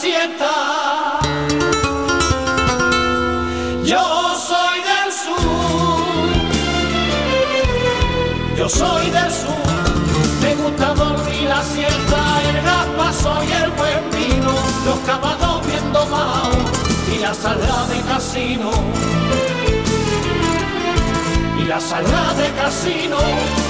sienta. 0.00 1.20
Yo 3.84 4.04
soy 4.50 4.78
del 4.90 5.10
sur, 5.22 6.04
yo 8.58 8.68
soy 8.68 9.10
del 9.10 9.32
sur. 9.32 9.74
Me 10.42 10.54
gusta 10.56 10.94
dormir 10.94 11.48
la 11.48 11.62
siesta, 11.62 12.18
el 12.48 12.56
gaspazo 12.62 13.32
y 13.44 13.52
el 13.62 13.70
buen 13.70 14.02
vino, 14.16 14.52
los 14.86 14.98
cabados 15.06 15.66
viendo 15.66 16.06
mao 16.06 16.50
y 17.14 17.18
la 17.18 17.34
sala 17.34 17.86
de 17.90 18.00
casino. 18.12 18.70
Y 21.60 21.64
la 21.66 21.80
sala 21.80 22.34
de 22.40 22.48
casino, 22.62 23.18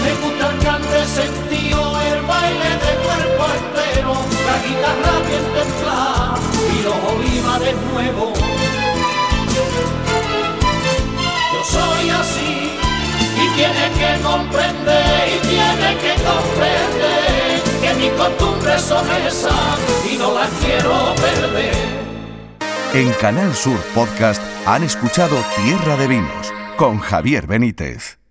me 0.04 0.12
gusta 0.22 0.50
el 0.50 0.58
cante 0.64 1.06
sentir 1.06 1.63
baile 2.34 2.70
de 2.84 2.92
cuerpo 3.04 3.44
entero, 3.58 4.14
la 4.48 4.56
guitarra 4.66 5.14
bien 5.28 5.46
templada 5.56 6.38
y 6.74 6.82
los 6.86 6.98
olivares 7.12 7.76
nuevos. 7.92 8.38
Yo 11.52 11.60
soy 11.64 12.10
así 12.10 12.54
y 13.42 13.48
tiene 13.56 13.84
que 13.98 14.22
comprender, 14.22 15.22
y 15.34 15.38
tiene 15.46 15.90
que 16.02 16.14
comprender 16.30 17.62
que 17.82 17.90
mis 17.94 18.12
costumbres 18.12 18.80
son 18.82 19.06
esas 19.26 19.78
y 20.10 20.16
no 20.16 20.34
las 20.34 20.50
quiero 20.62 21.14
perder. 21.16 21.74
En 22.94 23.10
Canal 23.14 23.54
Sur 23.54 23.78
Podcast 23.94 24.42
han 24.66 24.84
escuchado 24.84 25.36
Tierra 25.56 25.96
de 25.96 26.06
Vinos 26.06 26.52
con 26.76 26.98
Javier 26.98 27.46
Benítez. 27.46 28.23